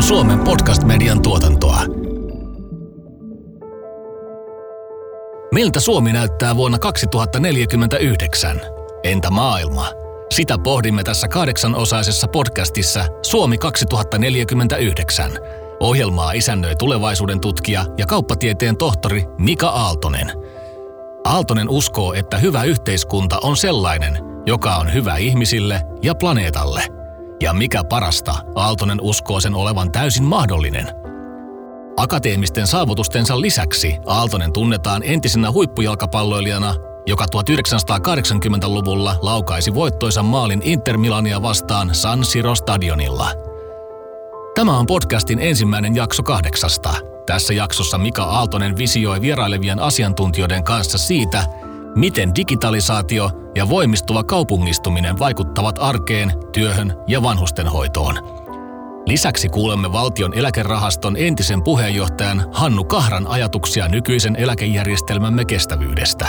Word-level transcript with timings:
on 0.00 0.04
Suomen 0.06 0.38
podcast-median 0.38 1.22
tuotantoa. 1.22 1.80
Miltä 5.52 5.80
Suomi 5.80 6.12
näyttää 6.12 6.56
vuonna 6.56 6.78
2049? 6.78 8.60
Entä 9.02 9.30
maailma? 9.30 9.86
Sitä 10.30 10.58
pohdimme 10.58 11.02
tässä 11.02 11.28
kahdeksanosaisessa 11.28 12.28
podcastissa 12.28 13.04
Suomi 13.22 13.58
2049. 13.58 15.30
Ohjelmaa 15.80 16.32
isännöi 16.32 16.76
tulevaisuuden 16.76 17.40
tutkija 17.40 17.84
ja 17.98 18.06
kauppatieteen 18.06 18.76
tohtori 18.76 19.24
Mika 19.38 19.68
Aaltonen. 19.68 20.32
Aaltonen 21.24 21.68
uskoo, 21.68 22.12
että 22.12 22.38
hyvä 22.38 22.64
yhteiskunta 22.64 23.38
on 23.42 23.56
sellainen, 23.56 24.18
joka 24.46 24.76
on 24.76 24.94
hyvä 24.94 25.16
ihmisille 25.16 25.80
ja 26.02 26.14
planeetalle– 26.14 26.84
ja 27.42 27.52
mikä 27.52 27.84
parasta, 27.84 28.34
Aaltonen 28.54 28.98
uskoo 29.00 29.40
sen 29.40 29.54
olevan 29.54 29.92
täysin 29.92 30.24
mahdollinen. 30.24 30.86
Akateemisten 31.96 32.66
saavutustensa 32.66 33.40
lisäksi 33.40 33.96
Aaltonen 34.06 34.52
tunnetaan 34.52 35.02
entisenä 35.04 35.52
huippujalkapalloilijana, 35.52 36.74
joka 37.06 37.26
1980-luvulla 37.36 39.16
laukaisi 39.22 39.74
voittoisan 39.74 40.24
maalin 40.24 40.60
Inter 40.64 40.98
Milania 40.98 41.42
vastaan 41.42 41.94
San 41.94 42.24
Siro 42.24 42.54
stadionilla. 42.54 43.30
Tämä 44.54 44.78
on 44.78 44.86
podcastin 44.86 45.38
ensimmäinen 45.38 45.96
jakso 45.96 46.22
kahdeksasta. 46.22 46.94
Tässä 47.26 47.54
jaksossa 47.54 47.98
Mika 47.98 48.22
Aaltonen 48.22 48.76
visioi 48.76 49.20
vierailevien 49.20 49.78
asiantuntijoiden 49.78 50.64
kanssa 50.64 50.98
siitä, 50.98 51.44
miten 51.96 52.34
digitalisaatio 52.34 53.30
ja 53.54 53.68
voimistuva 53.68 54.24
kaupungistuminen 54.24 55.18
vaikuttavat 55.18 55.76
arkeen, 55.78 56.32
työhön 56.52 56.94
ja 57.06 57.22
vanhustenhoitoon. 57.22 58.14
Lisäksi 59.06 59.48
kuulemme 59.48 59.92
valtion 59.92 60.34
eläkerahaston 60.34 61.16
entisen 61.16 61.62
puheenjohtajan 61.62 62.44
Hannu 62.52 62.84
Kahran 62.84 63.26
ajatuksia 63.26 63.88
nykyisen 63.88 64.36
eläkejärjestelmämme 64.36 65.44
kestävyydestä. 65.44 66.28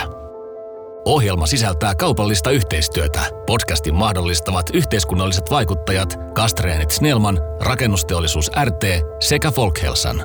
Ohjelma 1.04 1.46
sisältää 1.46 1.94
kaupallista 1.94 2.50
yhteistyötä. 2.50 3.20
Podcastin 3.46 3.94
mahdollistavat 3.94 4.66
yhteiskunnalliset 4.74 5.50
vaikuttajat 5.50 6.20
Kastreenit 6.34 6.90
Snellman, 6.90 7.38
Rakennusteollisuus 7.60 8.50
RT 8.64 8.84
sekä 9.20 9.50
Folkhelsan. 9.50 10.22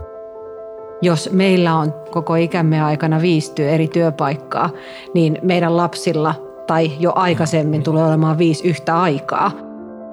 Jos 1.01 1.29
meillä 1.31 1.75
on 1.75 1.93
koko 2.11 2.35
ikämme 2.35 2.81
aikana 2.81 3.21
viisi 3.21 3.63
eri 3.63 3.87
työpaikkaa, 3.87 4.69
niin 5.13 5.37
meidän 5.41 5.77
lapsilla 5.77 6.46
tai 6.67 6.91
jo 6.99 7.11
aikaisemmin 7.15 7.83
tulee 7.83 8.03
olemaan 8.03 8.37
viisi 8.37 8.67
yhtä 8.67 9.01
aikaa. 9.01 9.51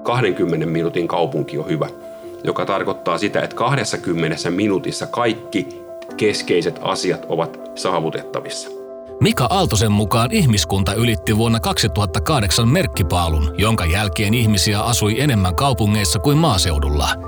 20 0.03 0.65
minuutin 0.65 1.07
kaupunki 1.07 1.57
on 1.57 1.69
hyvä, 1.69 1.87
joka 2.43 2.65
tarkoittaa 2.65 3.17
sitä, 3.17 3.41
että 3.41 3.55
20 3.55 4.51
minuutissa 4.51 5.07
kaikki 5.07 5.81
keskeiset 6.17 6.79
asiat 6.81 7.25
ovat 7.29 7.59
saavutettavissa. 7.75 8.69
Mika 9.21 9.47
Aaltosen 9.49 9.91
mukaan 9.91 10.31
ihmiskunta 10.31 10.93
ylitti 10.93 11.37
vuonna 11.37 11.59
2008 11.59 12.67
merkkipaalun, 12.67 13.55
jonka 13.57 13.85
jälkeen 13.85 14.33
ihmisiä 14.33 14.81
asui 14.81 15.19
enemmän 15.19 15.55
kaupungeissa 15.55 16.19
kuin 16.19 16.37
maaseudulla– 16.37 17.09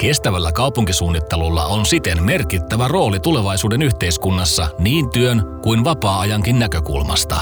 Kestävällä 0.00 0.52
kaupunkisuunnittelulla 0.52 1.64
on 1.64 1.86
siten 1.86 2.22
merkittävä 2.22 2.88
rooli 2.88 3.20
tulevaisuuden 3.20 3.82
yhteiskunnassa 3.82 4.68
niin 4.78 5.10
työn 5.10 5.42
kuin 5.62 5.84
vapaa-ajankin 5.84 6.58
näkökulmasta. 6.58 7.40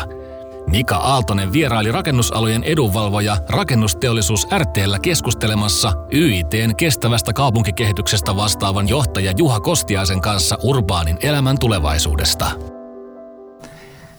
Mika 0.70 0.96
Aaltonen 0.96 1.52
vieraili 1.52 1.92
rakennusalojen 1.92 2.64
edunvalvoja 2.64 3.36
Rakennusteollisuus 3.48 4.46
RTllä 4.58 4.98
keskustelemassa 4.98 5.92
YITn 6.12 6.76
kestävästä 6.76 7.32
kaupunkikehityksestä 7.32 8.36
vastaavan 8.36 8.88
johtaja 8.88 9.32
Juha 9.36 9.60
Kostiaisen 9.60 10.20
kanssa 10.20 10.58
urbaanin 10.62 11.18
elämän 11.20 11.58
tulevaisuudesta. 11.58 12.50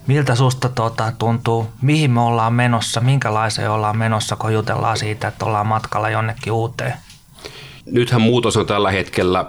Miltä 0.07 0.35
susta 0.35 0.69
tuota, 0.69 1.13
tuntuu, 1.19 1.67
mihin 1.81 2.11
me 2.11 2.21
ollaan 2.21 2.53
menossa, 2.53 3.01
minkälaiseen 3.01 3.71
ollaan 3.71 3.97
menossa, 3.97 4.35
kun 4.35 4.53
jutellaan 4.53 4.97
siitä, 4.97 5.27
että 5.27 5.45
ollaan 5.45 5.67
matkalla 5.67 6.09
jonnekin 6.09 6.53
uuteen? 6.53 6.93
Nythän 7.85 8.21
muutos 8.21 8.57
on 8.57 8.65
tällä 8.65 8.91
hetkellä 8.91 9.45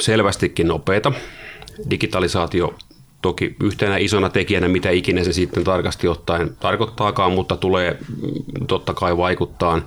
selvästikin 0.00 0.68
nopeita. 0.68 1.12
Digitalisaatio 1.90 2.74
toki 3.22 3.56
yhtenä 3.62 3.96
isona 3.96 4.28
tekijänä, 4.28 4.68
mitä 4.68 4.90
ikinä 4.90 5.24
se 5.24 5.32
sitten 5.32 5.64
tarkasti 5.64 6.08
ottaen 6.08 6.56
tarkoittaakaan, 6.60 7.32
mutta 7.32 7.56
tulee 7.56 7.98
totta 8.68 8.94
kai 8.94 9.16
vaikuttaa 9.16 9.82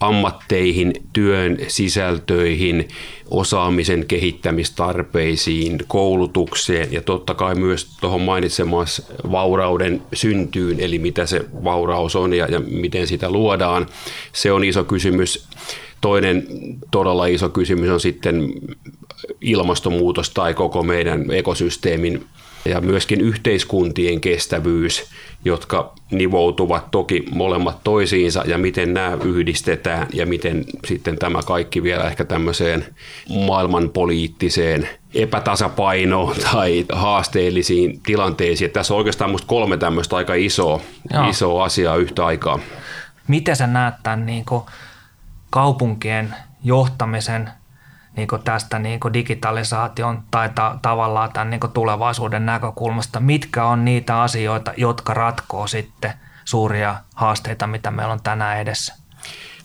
ammatteihin, 0.00 0.92
työn 1.12 1.58
sisältöihin, 1.68 2.88
osaamisen 3.30 4.06
kehittämistarpeisiin, 4.06 5.78
koulutukseen 5.88 6.92
ja 6.92 7.02
totta 7.02 7.34
kai 7.34 7.54
myös 7.54 7.96
tuohon 8.00 8.20
mainitsemassa 8.20 9.02
vaurauden 9.30 10.02
syntyyn, 10.12 10.80
eli 10.80 10.98
mitä 10.98 11.26
se 11.26 11.44
vauraus 11.64 12.16
on 12.16 12.34
ja, 12.34 12.46
ja 12.46 12.60
miten 12.60 13.06
sitä 13.06 13.30
luodaan. 13.30 13.86
Se 14.32 14.52
on 14.52 14.64
iso 14.64 14.84
kysymys. 14.84 15.48
Toinen 16.00 16.46
todella 16.90 17.26
iso 17.26 17.48
kysymys 17.48 17.90
on 17.90 18.00
sitten 18.00 18.52
ilmastonmuutos 19.40 20.30
tai 20.30 20.54
koko 20.54 20.82
meidän 20.82 21.30
ekosysteemin 21.30 22.24
ja 22.64 22.80
myöskin 22.80 23.20
yhteiskuntien 23.20 24.20
kestävyys, 24.20 25.04
jotka 25.44 25.92
nivoutuvat 26.10 26.90
toki 26.90 27.24
molemmat 27.30 27.78
toisiinsa 27.84 28.42
ja 28.46 28.58
miten 28.58 28.94
nämä 28.94 29.18
yhdistetään 29.24 30.06
ja 30.12 30.26
miten 30.26 30.64
sitten 30.86 31.18
tämä 31.18 31.42
kaikki 31.42 31.82
vielä 31.82 32.04
ehkä 32.04 32.24
tämmöiseen 32.24 32.86
maailmanpoliittiseen 33.46 34.88
epätasapainoon 35.14 36.36
tai 36.52 36.84
haasteellisiin 36.92 38.00
tilanteisiin. 38.06 38.70
Tässä 38.70 38.94
on 38.94 38.98
oikeastaan 38.98 39.30
minusta 39.30 39.46
kolme 39.46 39.76
tämmöistä 39.76 40.16
aika 40.16 40.34
isoa, 40.34 40.80
isoa 41.28 41.64
asiaa 41.64 41.96
yhtä 41.96 42.26
aikaa. 42.26 42.58
Miten 43.28 43.56
sä 43.56 43.66
näet 43.66 43.94
tämän 44.02 44.26
niin 44.26 44.44
kuin 44.44 44.62
kaupunkien 45.50 46.34
johtamisen 46.64 47.50
niin 48.20 48.42
tästä 48.44 48.78
niin 48.78 49.00
digitalisaation 49.12 50.22
tai 50.30 50.48
ta- 50.54 50.78
tavallaan 50.82 51.32
tämän 51.32 51.50
niin 51.50 51.60
tulevaisuuden 51.74 52.46
näkökulmasta, 52.46 53.20
mitkä 53.20 53.64
on 53.64 53.84
niitä 53.84 54.22
asioita, 54.22 54.72
jotka 54.76 55.14
ratkoo 55.14 55.66
sitten 55.66 56.12
suuria 56.44 56.96
haasteita, 57.14 57.66
mitä 57.66 57.90
meillä 57.90 58.12
on 58.12 58.22
tänään 58.22 58.58
edessä? 58.58 58.94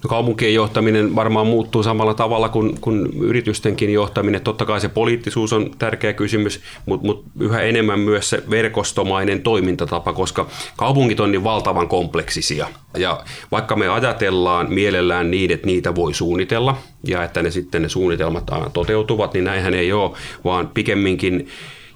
No 0.03 0.07
kaupunkien 0.07 0.53
johtaminen 0.53 1.15
varmaan 1.15 1.47
muuttuu 1.47 1.83
samalla 1.83 2.13
tavalla 2.13 2.49
kuin, 2.49 2.81
kuin 2.81 3.09
yritystenkin 3.21 3.93
johtaminen. 3.93 4.41
Totta 4.41 4.65
kai 4.65 4.81
se 4.81 4.89
poliittisuus 4.89 5.53
on 5.53 5.71
tärkeä 5.79 6.13
kysymys, 6.13 6.61
mutta, 6.85 7.07
mutta 7.07 7.31
yhä 7.39 7.61
enemmän 7.61 7.99
myös 7.99 8.29
se 8.29 8.43
verkostomainen 8.49 9.41
toimintatapa, 9.41 10.13
koska 10.13 10.47
kaupungit 10.77 11.19
on 11.19 11.31
niin 11.31 11.43
valtavan 11.43 11.87
kompleksisia. 11.87 12.67
Ja 12.97 13.23
vaikka 13.51 13.75
me 13.75 13.87
ajatellaan 13.87 14.73
mielellään 14.73 15.31
niin, 15.31 15.51
että 15.51 15.67
niitä 15.67 15.95
voi 15.95 16.13
suunnitella 16.13 16.77
ja 17.03 17.23
että 17.23 17.41
ne 17.41 17.51
sitten 17.51 17.81
ne 17.81 17.89
suunnitelmat 17.89 18.43
toteutuvat, 18.73 19.33
niin 19.33 19.43
näinhän 19.43 19.73
ei 19.73 19.93
ole, 19.93 20.11
vaan 20.43 20.67
pikemminkin 20.73 21.47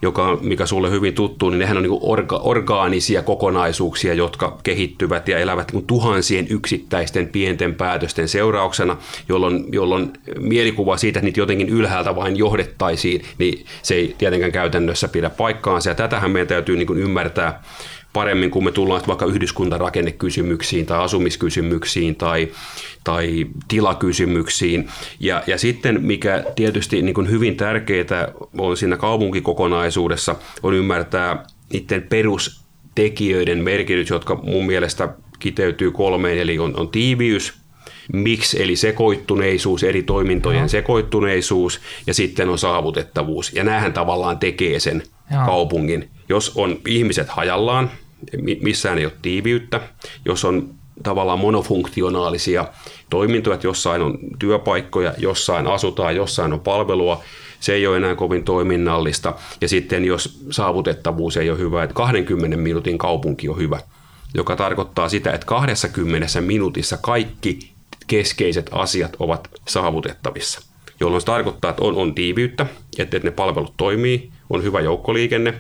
joka, 0.02 0.38
mikä 0.42 0.66
sulle 0.66 0.92
hyvin 0.92 1.14
tuttu, 1.14 1.50
niin 1.50 1.60
nehän 1.60 1.78
on 1.78 1.84
niin 1.84 2.00
orga, 2.02 2.38
orgaanisia 2.38 3.22
kokonaisuuksia, 3.22 4.14
jotka 4.14 4.58
kehittyvät 4.64 5.28
ja 5.28 5.40
elävät 5.40 5.74
niin 5.74 5.88
tuhansien 5.88 6.48
yksittäisten 6.50 7.28
pienten 7.28 7.76
päätösten 7.76 8.28
seurauksena, 8.28 8.98
jolloin, 9.30 9.66
jolloin 9.72 10.14
mielikuva 10.40 10.98
siitä, 10.98 11.20
että 11.20 11.26
niitä 11.26 11.40
jotenkin 11.40 11.70
ylhäältä 11.70 12.16
vain 12.16 12.38
johdettaisiin, 12.38 13.22
niin 13.38 13.66
se 13.82 13.96
ei 13.96 14.16
tietenkään 14.18 14.52
käytännössä 14.52 15.08
pidä 15.08 15.30
paikkaansa. 15.30 15.90
Ja 15.90 15.96
tätähän 15.96 16.32
meidän 16.32 16.48
täytyy 16.48 16.78
niin 16.78 16.98
ymmärtää 16.98 17.64
paremmin, 18.14 18.52
kun 18.52 18.64
me 18.64 18.72
tullaan 18.72 19.02
vaikka 19.08 19.26
yhdyskuntarakennekysymyksiin 19.26 20.86
tai 20.86 21.00
asumiskysymyksiin 21.00 22.16
tai, 22.16 22.52
tai 23.04 23.46
tilakysymyksiin. 23.68 24.90
Ja, 25.20 25.44
ja 25.48 25.58
sitten 25.58 26.04
mikä 26.04 26.44
tietysti 26.56 27.02
niin 27.02 27.14
kuin 27.14 27.30
hyvin 27.30 27.58
tärkeää 27.58 28.32
on 28.58 28.78
siinä 28.78 28.98
kaupunkikokonaisuudessa, 28.98 30.36
on 30.64 30.74
ymmärtää 30.74 31.46
niiden 31.74 32.02
perustekijöiden 32.02 33.64
merkitys, 33.64 34.10
jotka 34.10 34.36
mun 34.44 34.66
mielestä 34.66 35.10
kiteytyy 35.40 35.92
kolmeen, 35.92 36.38
eli 36.38 36.60
on, 36.60 36.80
on 36.80 36.90
tiiviys, 36.90 37.54
miksi 38.14 38.64
eli 38.64 38.76
sekoittuneisuus, 38.76 39.84
eri 39.84 40.04
toimintojen 40.04 40.70
sekoittuneisuus 40.70 41.82
ja 42.08 42.14
sitten 42.14 42.50
on 42.50 42.58
saavutettavuus. 42.58 43.54
Ja 43.54 43.64
näähän 43.64 43.94
tavallaan 43.94 44.40
tekee 44.40 44.80
sen 44.80 45.04
Joo. 45.32 45.46
kaupungin. 45.46 46.10
Jos 46.30 46.52
on 46.56 46.80
ihmiset 46.88 47.30
hajallaan, 47.30 47.92
missään 48.62 48.98
ei 48.98 49.06
ole 49.06 49.14
tiiviyttä, 49.22 49.82
jos 50.26 50.46
on 50.46 50.70
tavallaan 51.04 51.40
monofunktionaalisia 51.40 52.68
toimintoja, 53.10 53.54
että 53.54 53.68
jossain 53.68 54.02
on 54.02 54.18
työpaikkoja, 54.40 55.14
jossain 55.18 55.68
asutaan, 55.68 56.16
jossain 56.16 56.54
on 56.54 56.60
palvelua, 56.60 57.24
se 57.60 57.74
ei 57.74 57.88
ole 57.88 57.98
enää 57.98 58.16
kovin 58.16 58.44
toiminnallista. 58.44 59.36
Ja 59.62 59.70
sitten 59.70 60.06
jos 60.06 60.40
saavutettavuus 60.52 61.38
ei 61.38 61.50
ole 61.50 61.60
hyvä, 61.60 61.84
että 61.84 61.94
20 61.94 62.58
minuutin 62.58 62.98
kaupunki 62.98 63.50
on 63.50 63.58
hyvä, 63.58 63.80
joka 64.34 64.56
tarkoittaa 64.56 65.10
sitä, 65.10 65.32
että 65.32 65.48
20 65.48 66.42
minuutissa 66.42 66.98
kaikki 66.98 67.60
keskeiset 68.08 68.70
asiat 68.72 69.16
ovat 69.20 69.48
saavutettavissa. 69.68 70.62
jolloin 71.00 71.22
se 71.22 71.26
tarkoittaa, 71.26 71.70
että 71.70 71.84
on, 71.84 71.96
on 71.96 72.16
tiiviyttä, 72.16 72.66
että, 72.98 73.18
että 73.18 73.28
ne 73.28 73.32
palvelut 73.32 73.74
toimii, 73.78 74.32
on 74.50 74.64
hyvä 74.64 74.82
joukkoliikenne 74.82 75.54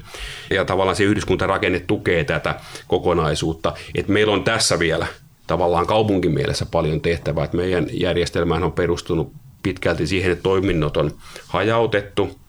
ja 0.49 0.65
tavallaan 0.65 0.95
se 0.95 1.03
yhdyskuntarakenne 1.03 1.79
tukee 1.79 2.23
tätä 2.23 2.55
kokonaisuutta. 2.87 3.73
Että 3.95 4.11
meillä 4.11 4.33
on 4.33 4.43
tässä 4.43 4.79
vielä 4.79 5.07
tavallaan 5.47 5.87
kaupunkimielessä 5.87 6.65
paljon 6.71 7.01
tehtävää, 7.01 7.43
että 7.43 7.57
meidän 7.57 7.87
järjestelmään 7.91 8.63
on 8.63 8.71
perustunut 8.71 9.33
pitkälti 9.63 10.07
siihen, 10.07 10.31
että 10.31 10.43
toiminnot 10.43 10.97
on 10.97 11.11
hajautettu 11.47 12.39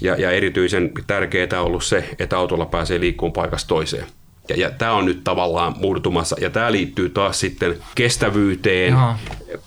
ja, 0.00 0.16
ja 0.16 0.30
erityisen 0.30 0.90
tärkeää 1.06 1.48
on 1.60 1.66
ollut 1.66 1.84
se, 1.84 2.08
että 2.18 2.38
autolla 2.38 2.66
pääsee 2.66 3.00
liikkumaan 3.00 3.32
paikasta 3.32 3.68
toiseen. 3.68 4.06
Ja, 4.48 4.56
ja 4.56 4.70
tämä 4.70 4.92
on 4.92 5.04
nyt 5.04 5.24
tavallaan 5.24 5.74
murtumassa 5.78 6.36
ja 6.40 6.50
tämä 6.50 6.72
liittyy 6.72 7.08
taas 7.08 7.40
sitten 7.40 7.76
kestävyyteen, 7.94 8.92
Joo. 8.92 9.14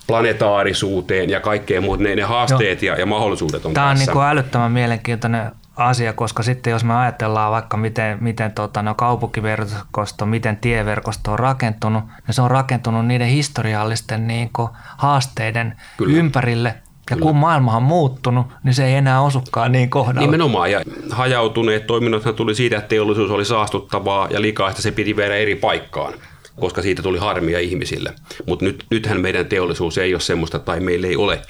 planetaarisuuteen 0.07 1.29
ja 1.29 1.39
kaikkeen 1.39 1.83
muuta. 1.83 2.03
Ne, 2.03 2.15
ne 2.15 2.21
haasteet 2.21 2.83
ja, 2.83 2.95
ja 2.95 3.05
mahdollisuudet 3.05 3.65
on 3.65 3.73
Tämä 3.73 3.89
on 3.89 3.95
tässä. 3.95 4.05
niin 4.05 4.13
kuin 4.13 4.25
älyttömän 4.25 4.71
mielenkiintoinen 4.71 5.51
asia, 5.75 6.13
koska 6.13 6.44
sitten 6.44 6.71
jos 6.71 6.83
me 6.83 6.95
ajatellaan 6.95 7.51
vaikka 7.51 7.77
miten, 7.77 8.18
miten 8.21 8.51
tota, 8.51 8.81
no 8.81 8.95
kaupunkiverkosto, 8.95 10.25
miten 10.25 10.57
tieverkosto 10.57 11.31
on 11.31 11.39
rakentunut, 11.39 12.03
niin 12.27 12.35
se 12.35 12.41
on 12.41 12.51
rakentunut 12.51 13.06
niiden 13.06 13.27
historiallisten 13.27 14.27
niin 14.27 14.50
kuin, 14.53 14.69
haasteiden 14.97 15.77
Kyllä. 15.97 16.18
ympärille, 16.18 16.69
ja 16.69 17.15
Kyllä. 17.15 17.21
kun 17.21 17.35
maailma 17.35 17.77
on 17.77 17.83
muuttunut, 17.83 18.47
niin 18.63 18.73
se 18.73 18.85
ei 18.85 18.94
enää 18.94 19.21
osukaan 19.21 19.71
niin 19.71 19.89
kohdalla. 19.89 20.21
Nimenomaan, 20.21 20.71
ja 20.71 20.81
hajautuneet 21.12 21.88
toiminnothan 21.88 22.35
tuli 22.35 22.56
siitä, 22.56 22.77
että 22.77 22.88
teollisuus 22.88 23.31
oli 23.31 23.45
saastuttavaa 23.45 24.27
ja 24.29 24.41
likaista 24.41 24.81
se 24.81 24.91
piti 24.91 25.15
viedä 25.15 25.35
eri 25.35 25.56
paikkaan 25.56 26.13
koska 26.59 26.81
siitä 26.81 27.01
tuli 27.01 27.17
harmia 27.17 27.59
ihmisille. 27.59 28.13
Mutta 28.47 28.65
nyt, 28.65 28.85
nythän 28.89 29.21
meidän 29.21 29.45
teollisuus 29.45 29.97
ei 29.97 30.13
ole 30.13 30.21
semmoista, 30.21 30.59
tai 30.59 30.79
meillä 30.79 31.07
ei 31.07 31.15
ole 31.15 31.41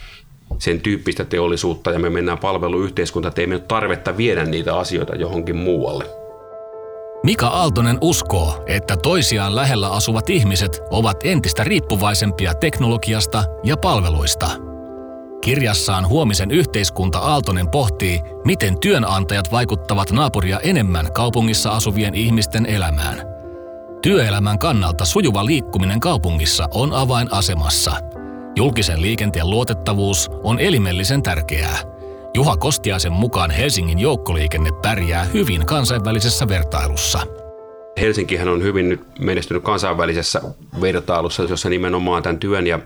sen 0.62 0.82
tyyppistä 0.82 1.26
teollisuutta, 1.26 1.92
ja 1.92 2.00
me 2.00 2.10
mennään 2.10 2.38
palveluyhteiskunta, 2.38 3.28
että 3.28 3.42
ei 3.42 3.48
ole 3.48 3.60
tarvetta 3.60 4.18
viedä 4.18 4.46
niitä 4.46 4.78
asioita 4.78 5.16
johonkin 5.16 5.56
muualle. 5.56 6.06
Mika 7.24 7.48
Aaltonen 7.48 7.98
uskoo, 8.02 8.64
että 8.68 8.98
toisiaan 8.98 9.56
lähellä 9.56 9.92
asuvat 9.92 10.30
ihmiset 10.30 10.82
ovat 10.90 11.18
entistä 11.24 11.64
riippuvaisempia 11.64 12.54
teknologiasta 12.54 13.44
ja 13.64 13.78
palveluista– 13.78 14.50
Kirjassaan 15.42 16.10
Huomisen 16.10 16.52
yhteiskunta 16.52 17.20
Aaltonen 17.20 17.70
pohtii, 17.70 18.22
miten 18.46 18.80
työnantajat 18.80 19.52
vaikuttavat 19.52 20.12
naapuria 20.12 20.60
enemmän 20.60 21.14
kaupungissa 21.14 21.72
asuvien 21.72 22.16
ihmisten 22.16 22.66
elämään. 22.66 23.22
Työelämän 24.02 24.60
kannalta 24.60 25.06
sujuva 25.06 25.46
liikkuminen 25.46 26.00
kaupungissa 26.00 26.68
on 26.74 26.94
avainasemassa. 26.94 27.96
Julkisen 28.56 29.02
liikenteen 29.02 29.50
luotettavuus 29.50 30.30
on 30.44 30.60
elimellisen 30.60 31.24
tärkeää. 31.24 31.78
Juha 32.34 32.58
Kostiaisen 32.58 33.14
mukaan 33.14 33.52
Helsingin 33.52 34.00
joukkoliikenne 34.00 34.70
pärjää 34.82 35.24
hyvin 35.24 35.66
kansainvälisessä 35.66 36.48
vertailussa– 36.48 37.20
Helsinkihän 38.00 38.48
on 38.48 38.64
hyvin 38.64 38.90
nyt 38.90 39.02
menestynyt 39.20 39.64
kansainvälisessä 39.64 40.42
vertailussa, 40.82 41.44
jossa 41.44 41.70
nimenomaan 41.70 42.24
tämän 42.24 42.40
työn 42.40 42.68
ja, 42.68 42.80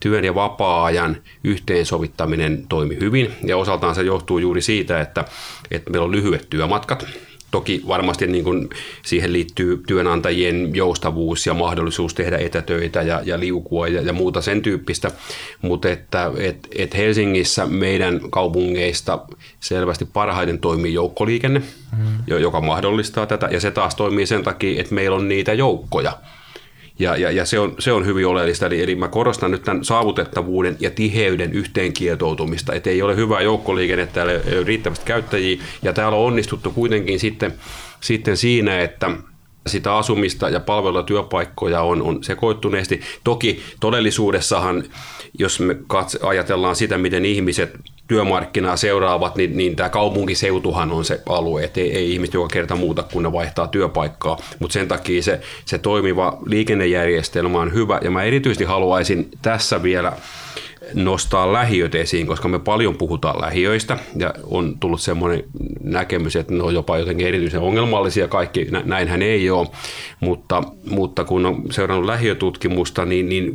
työn 0.00 0.24
ja 0.24 0.34
vapaa-ajan 0.34 1.16
yhteensovittaminen 1.44 2.66
toimi 2.68 2.96
hyvin. 3.00 3.32
Ja 3.44 3.56
osaltaan 3.56 3.94
se 3.94 4.02
johtuu 4.02 4.38
juuri 4.38 4.62
siitä, 4.62 5.00
että, 5.00 5.24
että 5.70 5.90
meillä 5.90 6.04
on 6.04 6.12
lyhyet 6.12 6.46
työmatkat. 6.50 7.06
Toki 7.52 7.82
varmasti 7.88 8.26
niin 8.26 8.44
kuin 8.44 8.70
siihen 9.02 9.32
liittyy 9.32 9.82
työnantajien 9.86 10.74
joustavuus 10.74 11.46
ja 11.46 11.54
mahdollisuus 11.54 12.14
tehdä 12.14 12.38
etätöitä 12.38 13.02
ja, 13.02 13.20
ja 13.24 13.40
liukua 13.40 13.88
ja, 13.88 14.02
ja 14.02 14.12
muuta 14.12 14.40
sen 14.40 14.62
tyyppistä, 14.62 15.10
mutta 15.62 15.88
että 15.88 16.32
et, 16.36 16.68
et 16.78 16.94
Helsingissä 16.94 17.66
meidän 17.66 18.20
kaupungeista 18.30 19.18
selvästi 19.60 20.04
parhaiten 20.04 20.58
toimii 20.58 20.94
joukkoliikenne, 20.94 21.62
mm. 21.98 22.38
joka 22.40 22.60
mahdollistaa 22.60 23.26
tätä 23.26 23.48
ja 23.50 23.60
se 23.60 23.70
taas 23.70 23.94
toimii 23.94 24.26
sen 24.26 24.42
takia, 24.42 24.80
että 24.80 24.94
meillä 24.94 25.16
on 25.16 25.28
niitä 25.28 25.52
joukkoja. 25.52 26.18
Ja, 27.02 27.16
ja, 27.16 27.30
ja 27.30 27.46
se, 27.46 27.58
on, 27.58 27.74
se 27.78 27.92
on 27.92 28.06
hyvin 28.06 28.26
oleellista. 28.26 28.66
Eli, 28.66 28.82
eli 28.82 28.94
mä 28.94 29.08
korostan 29.08 29.50
nyt 29.50 29.62
tämän 29.62 29.84
saavutettavuuden 29.84 30.76
ja 30.80 30.90
tiheyden 30.90 31.52
yhteenkietoutumista, 31.52 32.72
että 32.72 32.90
ei 32.90 33.02
ole 33.02 33.16
hyvää 33.16 33.40
joukkoliikennettä, 33.40 34.22
ei 34.22 34.58
ole 34.58 34.66
riittävästi 34.66 35.04
käyttäjiä, 35.04 35.62
ja 35.82 35.92
täällä 35.92 36.18
on 36.18 36.26
onnistuttu 36.26 36.70
kuitenkin 36.70 37.20
sitten, 37.20 37.54
sitten 38.00 38.36
siinä, 38.36 38.80
että 38.80 39.10
sitä 39.66 39.96
asumista 39.96 40.48
ja 40.48 40.60
palvelua 40.60 41.02
työpaikkoja 41.02 41.82
on, 41.82 42.02
on 42.02 42.24
sekoittuneesti. 42.24 43.00
Toki 43.24 43.62
todellisuudessahan, 43.80 44.84
jos 45.38 45.60
me 45.60 45.76
katse, 45.86 46.18
ajatellaan 46.22 46.76
sitä, 46.76 46.98
miten 46.98 47.24
ihmiset 47.24 47.78
työmarkkinaa 48.12 48.76
seuraavat, 48.76 49.36
niin, 49.36 49.56
niin 49.56 49.76
tämä 49.76 49.88
kaupunkiseutuhan 49.88 50.92
on 50.92 51.04
se 51.04 51.20
alue, 51.26 51.64
että 51.64 51.80
ei, 51.80 51.96
ei 51.96 52.12
ihmiset 52.12 52.34
joka 52.34 52.48
kerta 52.48 52.76
muuta, 52.76 53.02
kun 53.02 53.22
ne 53.22 53.32
vaihtaa 53.32 53.66
työpaikkaa, 53.66 54.38
mutta 54.58 54.72
sen 54.72 54.88
takia 54.88 55.22
se, 55.22 55.40
se 55.64 55.78
toimiva 55.78 56.38
liikennejärjestelmä 56.46 57.60
on 57.60 57.74
hyvä, 57.74 58.00
ja 58.04 58.10
mä 58.10 58.22
erityisesti 58.22 58.64
haluaisin 58.64 59.30
tässä 59.42 59.82
vielä 59.82 60.12
nostaa 60.94 61.52
lähiöt 61.52 61.94
esiin, 61.94 62.26
koska 62.26 62.48
me 62.48 62.58
paljon 62.58 62.96
puhutaan 62.96 63.40
lähiöistä 63.40 63.98
ja 64.16 64.34
on 64.44 64.78
tullut 64.80 65.00
semmoinen 65.00 65.44
näkemys, 65.82 66.36
että 66.36 66.54
ne 66.54 66.62
on 66.62 66.74
jopa 66.74 66.98
jotenkin 66.98 67.26
erityisen 67.26 67.60
ongelmallisia. 67.60 68.28
Kaikki, 68.28 68.66
näinhän 68.84 69.22
ei 69.22 69.50
ole, 69.50 69.68
mutta, 70.20 70.62
mutta 70.90 71.24
kun 71.24 71.46
on 71.46 71.62
seurannut 71.70 72.06
lähiötutkimusta, 72.06 73.04
niin, 73.04 73.28
niin 73.28 73.52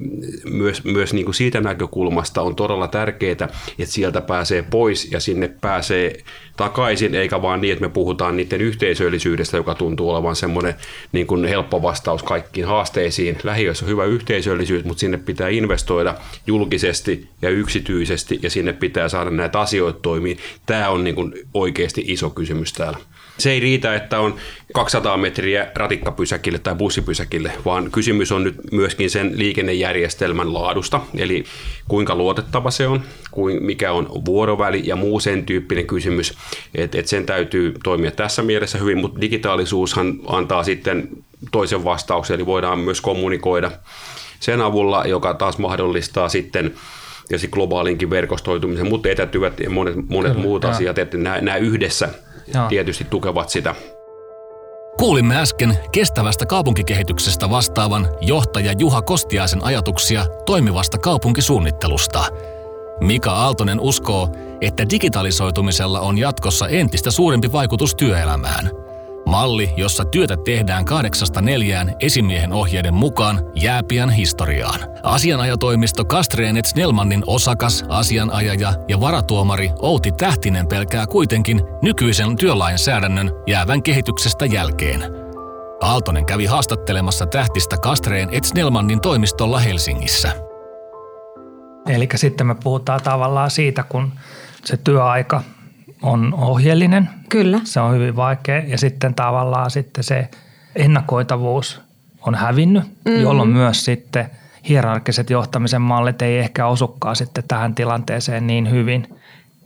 myös, 0.51 0.83
myös 0.83 1.13
niin 1.13 1.25
kuin 1.25 1.35
siitä 1.35 1.61
näkökulmasta 1.61 2.41
on 2.41 2.55
todella 2.55 2.87
tärkeää, 2.87 3.31
että 3.31 3.49
sieltä 3.83 4.21
pääsee 4.21 4.61
pois 4.61 5.11
ja 5.11 5.19
sinne 5.19 5.47
pääsee 5.61 6.23
takaisin, 6.57 7.15
eikä 7.15 7.42
vaan 7.42 7.62
niin, 7.62 7.74
että 7.74 7.86
me 7.86 7.89
puhutaan 7.89 8.38
niiden 8.38 8.62
yhteisöllisyydestä, 8.62 9.57
joka 9.57 9.75
tuntuu 9.75 10.09
olevan 10.09 10.36
semmoinen 10.36 10.74
niin 11.12 11.27
kuin 11.27 11.45
helppo 11.45 11.81
vastaus 11.81 12.24
kaikkiin 12.24 12.68
haasteisiin. 12.68 13.38
Lähiöissä 13.44 13.86
on 13.86 13.92
hyvä 13.92 14.06
yhteisöllisyys, 14.06 14.83
mutta 14.83 15.00
sinne 15.00 15.18
pitää 15.18 15.50
investoida 15.50 16.15
julkisesti 16.48 17.30
ja 17.42 17.50
yksityisesti, 17.50 18.39
ja 18.44 18.50
sinne 18.50 18.74
pitää 18.74 19.09
saada 19.09 19.30
näitä 19.30 19.59
asioita 19.59 20.00
toimii. 20.00 20.38
Tämä 20.65 20.89
on 20.89 21.04
niin 21.04 21.15
kuin 21.15 21.33
oikeasti 21.54 22.04
iso 22.07 22.30
kysymys 22.30 22.74
täällä. 22.74 22.98
Se 23.37 23.51
ei 23.51 23.59
riitä, 23.59 23.95
että 23.95 24.19
on 24.19 24.35
200 24.73 25.17
metriä 25.17 25.71
ratikkapysäkille 25.75 26.59
tai 26.59 26.75
bussipysäkille, 26.75 27.51
vaan 27.65 27.91
kysymys 27.91 28.31
on 28.31 28.43
nyt 28.43 28.55
myöskin 28.71 29.09
sen 29.09 29.31
liikennejärjestelmän 29.35 30.53
laadusta, 30.53 31.01
eli 31.17 31.43
kuinka 31.87 32.15
luotettava 32.15 32.71
se 32.71 32.87
on, 32.87 33.01
mikä 33.59 33.91
on 33.91 34.09
vuoroväli 34.25 34.81
ja 34.85 34.95
muu 34.95 35.19
sen 35.19 35.45
tyyppinen 35.45 35.87
kysymys, 35.87 36.37
että 36.75 36.99
et 36.99 37.07
sen 37.07 37.25
täytyy 37.25 37.73
toimia 37.83 38.11
tässä 38.11 38.44
mielessä 38.44 38.77
hyvin, 38.77 38.97
mutta 38.97 39.21
digitaalisuushan 39.21 40.19
antaa 40.27 40.63
sitten 40.63 41.09
toisen 41.51 41.83
vastauksen, 41.83 42.35
eli 42.35 42.45
voidaan 42.45 42.79
myös 42.79 43.01
kommunikoida 43.01 43.71
sen 44.39 44.61
avulla, 44.61 45.06
joka 45.06 45.33
taas 45.33 45.57
mahdollistaa 45.57 46.29
sitten 46.29 46.73
ja 47.29 47.37
globaalinkin 47.51 48.09
verkostoitumisen, 48.09 48.87
mutta 48.87 49.09
etätyvät 49.09 49.59
ja 49.59 49.69
monet, 49.69 49.95
monet 50.09 50.31
Kyllä, 50.31 50.44
muut 50.44 50.63
joo. 50.63 50.71
asiat, 50.71 50.97
että 50.97 51.17
nämä, 51.17 51.41
nämä 51.41 51.57
yhdessä 51.57 52.09
Joo. 52.54 52.68
tietysti 52.68 53.07
tukevat 53.09 53.49
sitä. 53.49 53.75
Kuulimme 54.97 55.37
äsken 55.42 55.77
kestävästä 55.92 56.45
kaupunkikehityksestä 56.45 57.49
vastaavan 57.49 58.07
johtaja 58.21 58.73
Juha 58.80 59.01
Kostiaisen 59.01 59.63
ajatuksia 59.63 60.25
toimivasta 60.45 60.97
kaupunkisuunnittelusta. 60.97 62.25
Mika 62.99 63.31
Aaltonen 63.31 63.80
uskoo, 63.80 64.30
että 64.61 64.89
digitalisoitumisella 64.89 65.99
on 65.99 66.18
jatkossa 66.18 66.68
entistä 66.68 67.11
suurempi 67.11 67.51
vaikutus 67.51 67.95
työelämään– 67.95 68.69
Malli, 69.27 69.73
jossa 69.77 70.05
työtä 70.05 70.37
tehdään 70.45 70.85
kahdeksasta 70.85 71.41
neljään 71.41 71.95
esimiehen 71.99 72.53
ohjeiden 72.53 72.93
mukaan, 72.93 73.39
jää 73.55 73.83
pian 73.83 74.09
historiaan. 74.09 74.79
Asianajatoimisto 75.03 76.05
Kastreenet 76.05 76.65
Snellmannin 76.65 77.23
osakas, 77.27 77.83
asianajaja 77.89 78.73
ja 78.87 78.99
varatuomari 78.99 79.69
Outi 79.79 80.11
Tähtinen 80.11 80.67
pelkää 80.67 81.07
kuitenkin 81.07 81.61
nykyisen 81.81 82.37
työlainsäädännön 82.37 83.31
jäävän 83.47 83.83
kehityksestä 83.83 84.45
jälkeen. 84.45 85.03
Aaltonen 85.81 86.25
kävi 86.25 86.45
haastattelemassa 86.45 87.25
tähtistä 87.25 87.77
Kastreen 87.77 88.29
et 88.31 88.43
Snellmannin 88.43 89.01
toimistolla 89.01 89.59
Helsingissä. 89.59 90.31
Eli 91.89 92.07
sitten 92.15 92.47
me 92.47 92.55
puhutaan 92.63 93.01
tavallaan 93.03 93.51
siitä, 93.51 93.83
kun 93.83 94.11
se 94.65 94.77
työaika 94.77 95.43
on 96.01 96.33
ohjeellinen. 96.33 97.09
Kyllä. 97.30 97.59
Se 97.63 97.80
on 97.80 97.95
hyvin 97.95 98.16
vaikea 98.16 98.63
ja 98.68 98.77
sitten 98.77 99.16
tavallaan 99.16 99.71
sitten 99.71 100.04
se 100.04 100.30
ennakoitavuus 100.75 101.81
on 102.21 102.35
hävinnyt, 102.35 102.83
mm-hmm. 102.83 103.21
jolloin 103.21 103.49
myös 103.49 103.85
sitten 103.85 104.30
hierarkiset 104.69 105.30
johtamisen 105.30 105.81
mallit 105.81 106.21
ei 106.21 106.37
ehkä 106.37 106.68
osukaan 106.68 107.16
sitten 107.16 107.44
tähän 107.47 107.75
tilanteeseen 107.75 108.47
niin 108.47 108.71
hyvin. 108.71 109.07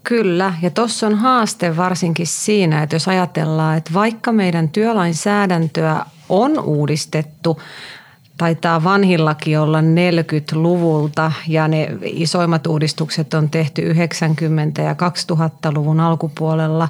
Kyllä, 0.04 0.54
ja 0.62 0.70
tuossa 0.70 1.08
on 1.08 1.16
haaste 1.16 1.78
varsinkin 1.78 2.28
siinä, 2.28 2.84
että 2.84 2.96
jos 2.96 3.08
ajatellaan, 3.08 3.78
että 3.78 3.94
vaikka 3.94 4.32
meidän 4.32 4.70
työlainsäädäntöä 4.70 6.06
on 6.30 6.60
uudistettu 6.60 7.62
taitaa 8.42 8.84
vanhillakin 8.84 9.60
olla 9.60 9.82
40-luvulta 9.82 11.32
ja 11.48 11.68
ne 11.68 11.98
isoimmat 12.04 12.68
uudistukset 12.68 13.34
on 13.34 13.50
tehty 13.50 13.94
90- 13.94 14.82
ja 14.82 14.94
2000-luvun 14.94 16.00
alkupuolella, 16.00 16.88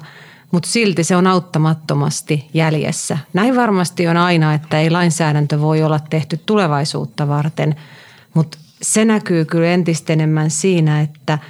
mutta 0.50 0.68
silti 0.68 1.04
se 1.04 1.16
on 1.16 1.26
auttamattomasti 1.26 2.48
jäljessä. 2.54 3.18
Näin 3.32 3.56
varmasti 3.56 4.08
on 4.08 4.16
aina, 4.16 4.54
että 4.54 4.80
ei 4.80 4.90
lainsäädäntö 4.90 5.60
voi 5.60 5.82
olla 5.82 5.98
tehty 5.98 6.40
tulevaisuutta 6.46 7.28
varten, 7.28 7.74
mutta 8.34 8.58
se 8.82 9.04
näkyy 9.04 9.44
kyllä 9.44 9.66
entistä 9.66 10.12
enemmän 10.12 10.50
siinä, 10.50 11.00
että– 11.00 11.38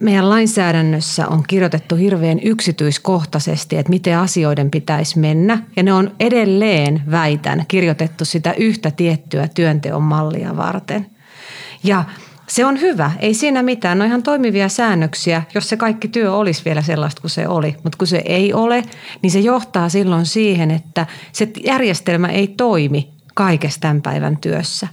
meidän 0.00 0.30
lainsäädännössä 0.30 1.28
on 1.28 1.42
kirjoitettu 1.48 1.96
hirveän 1.96 2.40
yksityiskohtaisesti, 2.42 3.76
että 3.76 3.90
miten 3.90 4.18
asioiden 4.18 4.70
pitäisi 4.70 5.18
mennä. 5.18 5.62
Ja 5.76 5.82
ne 5.82 5.92
on 5.92 6.10
edelleen, 6.20 7.02
väitän, 7.10 7.64
kirjoitettu 7.68 8.24
sitä 8.24 8.52
yhtä 8.52 8.90
tiettyä 8.90 9.48
työnteon 9.54 10.02
mallia 10.02 10.56
varten. 10.56 11.06
Ja 11.84 12.04
se 12.46 12.64
on 12.64 12.80
hyvä, 12.80 13.10
ei 13.18 13.34
siinä 13.34 13.62
mitään. 13.62 13.98
Ne 13.98 14.04
on 14.04 14.08
ihan 14.08 14.22
toimivia 14.22 14.68
säännöksiä, 14.68 15.42
jos 15.54 15.68
se 15.68 15.76
kaikki 15.76 16.08
työ 16.08 16.34
olisi 16.34 16.64
vielä 16.64 16.82
sellaista 16.82 17.20
kuin 17.20 17.30
se 17.30 17.48
oli. 17.48 17.76
Mutta 17.82 17.98
kun 17.98 18.06
se 18.06 18.22
ei 18.24 18.52
ole, 18.52 18.82
niin 19.22 19.30
se 19.30 19.40
johtaa 19.40 19.88
silloin 19.88 20.26
siihen, 20.26 20.70
että 20.70 21.06
se 21.32 21.48
järjestelmä 21.64 22.28
ei 22.28 22.48
toimi 22.48 23.10
kaikessa 23.34 23.80
tämän 23.80 24.02
päivän 24.02 24.36
työssä 24.36 24.88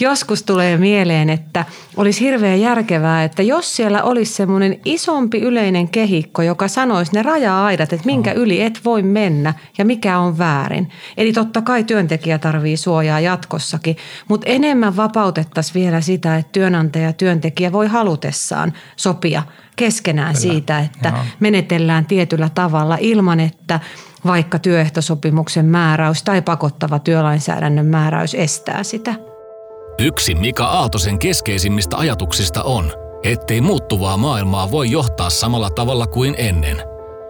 joskus 0.00 0.42
tulee 0.42 0.76
mieleen, 0.76 1.30
että 1.30 1.64
olisi 1.96 2.20
hirveän 2.20 2.60
järkevää, 2.60 3.24
että 3.24 3.42
jos 3.42 3.76
siellä 3.76 4.02
olisi 4.02 4.32
semmoinen 4.32 4.80
isompi 4.84 5.38
yleinen 5.38 5.88
kehikko, 5.88 6.42
joka 6.42 6.68
sanoisi 6.68 7.12
ne 7.12 7.22
raja-aidat, 7.22 7.92
että 7.92 8.06
minkä 8.06 8.32
yli 8.32 8.62
et 8.62 8.80
voi 8.84 9.02
mennä 9.02 9.54
ja 9.78 9.84
mikä 9.84 10.18
on 10.18 10.38
väärin. 10.38 10.90
Eli 11.16 11.32
totta 11.32 11.62
kai 11.62 11.84
työntekijä 11.84 12.38
tarvii 12.38 12.76
suojaa 12.76 13.20
jatkossakin, 13.20 13.96
mutta 14.28 14.50
enemmän 14.50 14.96
vapautettaisiin 14.96 15.82
vielä 15.82 16.00
sitä, 16.00 16.36
että 16.36 16.52
työnantaja 16.52 17.04
ja 17.04 17.12
työntekijä 17.12 17.72
voi 17.72 17.86
halutessaan 17.86 18.72
sopia 18.96 19.42
keskenään 19.76 20.34
Kyllä. 20.34 20.52
siitä, 20.52 20.78
että 20.78 21.08
Joo. 21.08 21.18
menetellään 21.40 22.06
tietyllä 22.06 22.48
tavalla 22.54 22.98
ilman, 23.00 23.40
että 23.40 23.80
vaikka 24.26 24.58
työehtosopimuksen 24.58 25.66
määräys 25.66 26.22
tai 26.22 26.42
pakottava 26.42 26.98
työlainsäädännön 26.98 27.86
määräys 27.86 28.34
estää 28.34 28.82
sitä. 28.82 29.33
Yksi 29.98 30.34
Mika 30.34 30.66
Aaltosen 30.66 31.18
keskeisimmistä 31.18 31.96
ajatuksista 31.96 32.62
on, 32.62 32.92
ettei 33.22 33.60
muuttuvaa 33.60 34.16
maailmaa 34.16 34.70
voi 34.70 34.90
johtaa 34.90 35.30
samalla 35.30 35.70
tavalla 35.70 36.06
kuin 36.06 36.34
ennen. 36.38 36.76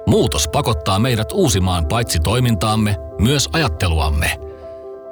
Muutos 0.06 0.48
pakottaa 0.48 0.98
meidät 0.98 1.32
uusimaan 1.32 1.86
paitsi 1.86 2.18
toimintaamme, 2.18 2.96
myös 3.20 3.48
ajatteluamme. 3.52 4.40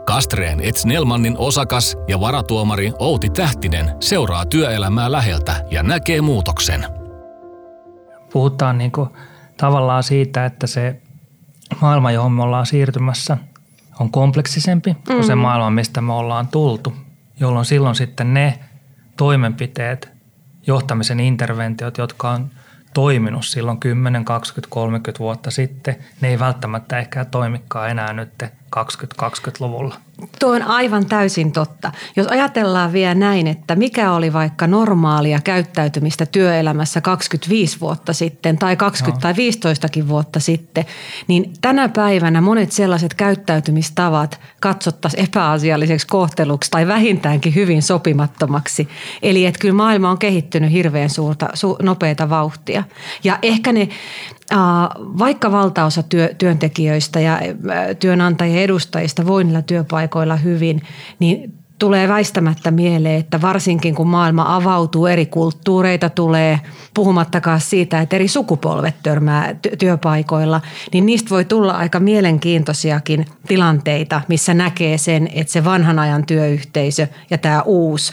Kastreen 0.07 0.61
Etsnelmannin 0.61 1.39
osakas 1.39 1.97
ja 2.09 2.21
varatuomari 2.21 2.93
Outi 2.99 3.31
Tähtinen 3.31 3.97
seuraa 4.01 4.47
työelämää 4.47 5.13
läheltä 5.13 5.65
ja 5.71 5.83
näkee 5.83 6.21
muutoksen. 6.21 6.87
Puhutaan 8.33 8.79
niin 8.79 8.93
kuin 8.93 9.09
tavallaan 9.57 10.03
siitä, 10.03 10.45
että 10.45 10.67
se 10.67 11.01
maailma, 11.81 12.13
johon 12.13 12.33
me 12.33 12.43
ollaan 12.43 12.67
siirtymässä, 12.67 13.37
on 14.01 14.11
kompleksisempi 14.11 14.97
kuin 15.07 15.19
mm. 15.19 15.25
se 15.25 15.35
maailma, 15.35 15.71
mistä 15.71 16.01
me 16.01 16.13
ollaan 16.13 16.49
tultu 16.49 16.93
jolloin 17.41 17.65
silloin 17.65 17.95
sitten 17.95 18.35
ne 18.35 18.59
toimenpiteet, 19.17 20.13
johtamisen 20.67 21.21
interventiot, 21.21 21.99
jotka 21.99 22.31
on 22.31 22.51
toiminut 22.95 23.45
silloin 23.47 23.81
10, 23.81 24.25
20, 24.25 24.75
30 24.75 25.19
vuotta 25.19 25.51
sitten, 25.51 25.97
ne 26.21 26.29
ei 26.29 26.39
välttämättä 26.39 26.99
ehkä 26.99 27.25
toimikaan 27.25 27.91
enää 27.91 28.13
nyt 28.13 28.43
2020-luvulla. 28.77 29.95
Tuo 30.41 30.55
on 30.55 30.63
aivan 30.63 31.07
täysin 31.07 31.53
totta. 31.53 31.93
Jos 32.17 32.27
ajatellaan 32.27 32.93
vielä 32.93 33.15
näin, 33.15 33.47
että 33.47 33.77
mikä 33.77 34.13
oli 34.13 34.33
vaikka 34.33 34.67
normaalia 34.67 35.41
käyttäytymistä 35.45 36.27
työelämässä 36.27 37.01
25 37.01 37.81
vuotta 37.81 38.13
sitten 38.13 38.59
tai 38.59 38.77
20 38.77 39.19
no. 39.19 39.21
tai 39.21 39.37
15 39.37 39.89
vuotta 40.09 40.41
sitten, 40.41 40.85
niin 41.29 41.53
tänä 41.61 41.89
päivänä 41.89 42.41
monet 42.41 42.73
sellaiset 42.73 43.15
käyttäytymistavat 43.15 44.41
katsottaisiin 44.61 45.25
epäasialliseksi 45.25 46.07
kohteluksi 46.07 46.71
tai 46.71 46.87
vähintäänkin 46.87 47.55
hyvin 47.55 47.83
sopimattomaksi. 47.83 48.89
Eli 49.23 49.47
että 49.47 49.61
kyllä 49.61 49.75
maailma 49.75 50.11
on 50.11 50.19
kehittynyt 50.19 50.73
hirveän 50.73 51.11
suurta, 51.11 51.49
su, 51.55 51.77
nopeata 51.83 52.31
vauhtia. 52.31 52.85
Ja 53.25 53.39
ehkä 53.43 53.73
ne 53.73 53.89
vaikka 54.99 55.53
valtaosa 55.53 56.03
työ, 56.03 56.35
työntekijöistä 56.39 57.21
ja 57.21 57.41
työnantajien 58.01 58.63
edustajista 58.63 59.27
voi 59.27 59.45
niillä 59.45 59.63
työpaikoilla 59.63 60.02
hyvin, 60.37 60.83
niin 61.19 61.63
tulee 61.83 62.09
väistämättä 62.09 62.71
mieleen, 62.71 63.21
että 63.21 63.41
varsinkin 63.41 63.95
kun 63.95 64.07
maailma 64.07 64.57
avautuu, 64.57 65.07
eri 65.07 65.27
kulttuureita 65.27 66.11
tulee, 66.11 66.61
puhumattakaan 66.95 67.61
siitä, 67.61 68.01
että 68.01 68.17
eri 68.17 68.29
sukupolvet 68.29 68.95
törmää 69.03 69.55
työpaikoilla, 69.79 70.61
niin 70.93 71.07
niistä 71.07 71.31
voi 71.31 71.45
tulla 71.45 71.73
aika 71.73 72.01
mielenkiintoisiakin 72.01 73.27
tilanteita, 73.49 74.21
missä 74.29 74.55
näkee 74.55 74.99
sen, 74.99 75.29
että 75.35 75.53
se 75.53 75.65
vanhan 75.65 75.99
ajan 75.99 76.27
työyhteisö 76.27 77.07
ja 77.31 77.39
tämä 77.39 77.63
uusi 77.63 78.13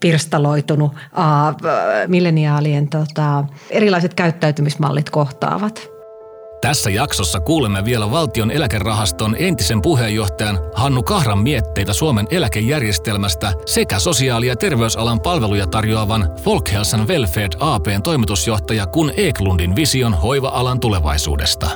pirstaloitunut 0.00 0.92
uh, 0.92 1.70
milleniaalien 2.06 2.88
tota, 2.88 3.44
erilaiset 3.70 4.14
käyttäytymismallit 4.14 5.10
kohtaavat. 5.10 5.93
Tässä 6.64 6.90
jaksossa 6.90 7.40
kuulemme 7.40 7.84
vielä 7.84 8.10
valtion 8.10 8.50
eläkerahaston 8.50 9.36
entisen 9.38 9.82
puheenjohtajan 9.82 10.58
Hannu 10.74 11.02
Kahran 11.02 11.38
mietteitä 11.38 11.92
Suomen 11.92 12.26
eläkejärjestelmästä 12.30 13.52
sekä 13.66 13.98
sosiaali- 13.98 14.46
ja 14.46 14.56
terveysalan 14.56 15.20
palveluja 15.20 15.66
tarjoavan 15.66 16.30
Folkhelsan 16.42 17.08
Welfare 17.08 17.48
APn 17.60 18.02
toimitusjohtaja 18.02 18.86
Kun 18.86 19.12
Eklundin 19.16 19.76
vision 19.76 20.14
hoiva-alan 20.14 20.80
tulevaisuudesta. 20.80 21.70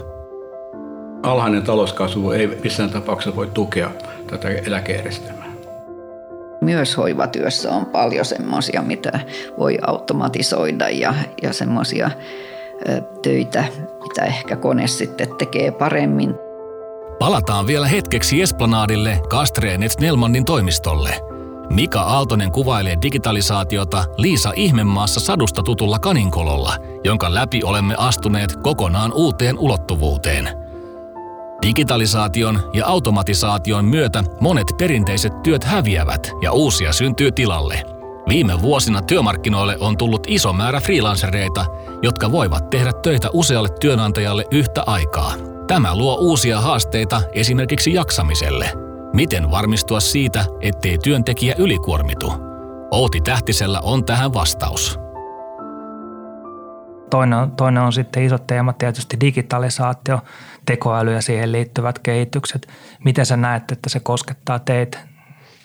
Alhainen 1.22 1.62
talouskasvu 1.62 2.30
ei 2.30 2.46
missään 2.46 2.90
tapauksessa 2.90 3.36
voi 3.36 3.46
tukea 3.54 3.90
tätä 4.26 4.48
eläkejärjestelmää. 4.48 5.52
Myös 6.60 6.96
hoivatyössä 6.96 7.70
on 7.70 7.86
paljon 7.86 8.24
semmoisia, 8.24 8.82
mitä 8.82 9.20
voi 9.58 9.78
automatisoida 9.86 10.88
ja, 10.88 11.14
ja 11.42 11.52
semmoisia 11.52 12.10
töitä, 13.22 13.64
mitä 14.02 14.24
ehkä 14.24 14.56
kone 14.56 14.86
sitten 14.86 15.36
tekee 15.38 15.70
paremmin. 15.70 16.34
Palataan 17.18 17.66
vielä 17.66 17.88
hetkeksi 17.88 18.42
Esplanadille 18.42 19.20
Kastreen 19.28 19.90
Snellmannin 19.90 20.44
toimistolle. 20.44 21.14
Mika 21.70 22.00
Aaltonen 22.00 22.52
kuvailee 22.52 22.96
digitalisaatiota 23.02 24.04
Liisa 24.16 24.52
Ihmemaassa 24.56 25.20
sadusta 25.20 25.62
tutulla 25.62 25.98
kaninkololla, 25.98 26.74
jonka 27.04 27.34
läpi 27.34 27.64
olemme 27.64 27.94
astuneet 27.98 28.56
kokonaan 28.56 29.12
uuteen 29.12 29.58
ulottuvuuteen– 29.58 30.48
Digitalisaation 31.62 32.70
ja 32.72 32.86
automatisaation 32.86 33.84
myötä 33.84 34.24
monet 34.40 34.66
perinteiset 34.78 35.42
työt 35.42 35.64
häviävät 35.64 36.30
ja 36.42 36.52
uusia 36.52 36.92
syntyy 36.92 37.32
tilalle. 37.32 37.97
Viime 38.28 38.62
vuosina 38.62 39.02
työmarkkinoille 39.02 39.76
on 39.80 39.96
tullut 39.96 40.26
iso 40.26 40.52
määrä 40.52 40.80
freelancereita, 40.80 41.64
jotka 42.02 42.32
voivat 42.32 42.70
tehdä 42.70 42.92
töitä 43.02 43.28
usealle 43.32 43.68
työnantajalle 43.80 44.44
yhtä 44.50 44.82
aikaa. 44.86 45.32
Tämä 45.66 45.96
luo 45.96 46.16
uusia 46.20 46.60
haasteita 46.60 47.22
esimerkiksi 47.32 47.94
jaksamiselle. 47.94 48.70
Miten 49.12 49.50
varmistua 49.50 50.00
siitä, 50.00 50.44
ettei 50.60 50.98
työntekijä 50.98 51.54
ylikuormitu? 51.58 52.32
Outi 52.90 53.20
Tähtisellä 53.20 53.80
on 53.80 54.04
tähän 54.04 54.34
vastaus. 54.34 55.00
Toinen 57.10 57.50
toinen 57.50 57.82
on 57.82 57.92
sitten 57.92 58.24
iso 58.24 58.38
teema 58.38 58.72
tietysti 58.72 59.20
digitalisaatio, 59.20 60.18
tekoäly 60.66 61.12
ja 61.12 61.22
siihen 61.22 61.52
liittyvät 61.52 61.98
kehitykset. 61.98 62.68
Miten 63.04 63.26
sä 63.26 63.36
näet, 63.36 63.72
että 63.72 63.88
se 63.88 64.00
koskettaa 64.00 64.58
teitä? 64.58 64.98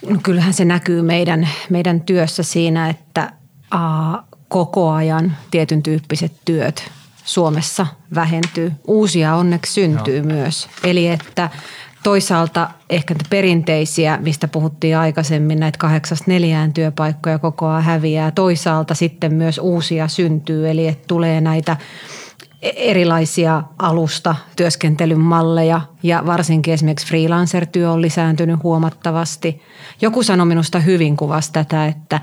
No 0.09 0.19
kyllähän 0.23 0.53
se 0.53 0.65
näkyy 0.65 1.01
meidän, 1.01 1.49
meidän 1.69 2.01
työssä 2.01 2.43
siinä, 2.43 2.89
että 2.89 3.31
a, 3.71 3.79
koko 4.47 4.91
ajan 4.91 5.37
tietyn 5.51 5.83
tyyppiset 5.83 6.31
työt 6.45 6.91
Suomessa 7.25 7.87
vähentyy. 8.15 8.71
Uusia 8.87 9.35
onneksi 9.35 9.73
syntyy 9.73 10.17
Joo. 10.17 10.25
myös. 10.25 10.69
Eli 10.83 11.07
että 11.07 11.49
toisaalta 12.03 12.69
ehkä 12.89 13.15
perinteisiä, 13.29 14.17
mistä 14.21 14.47
puhuttiin 14.47 14.97
aikaisemmin, 14.97 15.59
näitä 15.59 15.77
kahdeksasta 15.77 16.25
neljään 16.27 16.73
työpaikkoja 16.73 17.39
koko 17.39 17.67
ajan 17.67 17.83
häviää. 17.83 18.31
Toisaalta 18.31 18.95
sitten 18.95 19.33
myös 19.33 19.57
uusia 19.57 20.07
syntyy, 20.07 20.69
eli 20.69 20.87
että 20.87 21.07
tulee 21.07 21.41
näitä 21.41 21.77
erilaisia 22.63 23.63
alusta 23.79 24.35
työskentelyn 24.55 25.19
malleja 25.19 25.81
ja 26.03 26.23
varsinkin 26.25 26.73
esimerkiksi 26.73 27.07
freelancer-työ 27.07 27.91
on 27.91 28.01
lisääntynyt 28.01 28.63
huomattavasti. 28.63 29.61
Joku 30.01 30.23
sanoi 30.23 30.45
minusta 30.45 30.79
hyvin 30.79 31.17
kuvasi 31.17 31.51
tätä, 31.51 31.85
että 31.85 32.19